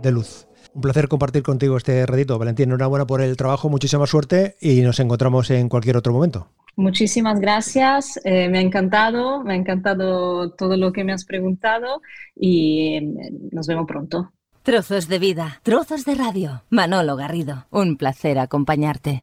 de 0.01 0.11
luz. 0.11 0.47
Un 0.73 0.81
placer 0.81 1.07
compartir 1.07 1.43
contigo 1.43 1.77
este 1.77 2.03
redito. 2.07 2.39
Valentín, 2.39 2.69
enhorabuena 2.69 3.05
por 3.05 3.21
el 3.21 3.37
trabajo, 3.37 3.69
muchísima 3.69 4.07
suerte 4.07 4.55
y 4.59 4.81
nos 4.81 4.99
encontramos 4.99 5.51
en 5.51 5.69
cualquier 5.69 5.97
otro 5.97 6.13
momento. 6.13 6.49
Muchísimas 6.75 7.39
gracias, 7.39 8.19
eh, 8.25 8.49
me 8.49 8.57
ha 8.57 8.61
encantado, 8.61 9.43
me 9.43 9.53
ha 9.53 9.55
encantado 9.55 10.51
todo 10.51 10.77
lo 10.77 10.91
que 10.91 11.03
me 11.03 11.13
has 11.13 11.25
preguntado 11.25 12.01
y 12.35 12.95
eh, 12.95 13.31
nos 13.51 13.67
vemos 13.67 13.85
pronto. 13.85 14.31
Trozos 14.63 15.07
de 15.07 15.19
vida, 15.19 15.61
trozos 15.61 16.05
de 16.05 16.15
radio. 16.15 16.63
Manolo 16.71 17.15
Garrido, 17.15 17.67
un 17.69 17.97
placer 17.97 18.39
acompañarte. 18.39 19.21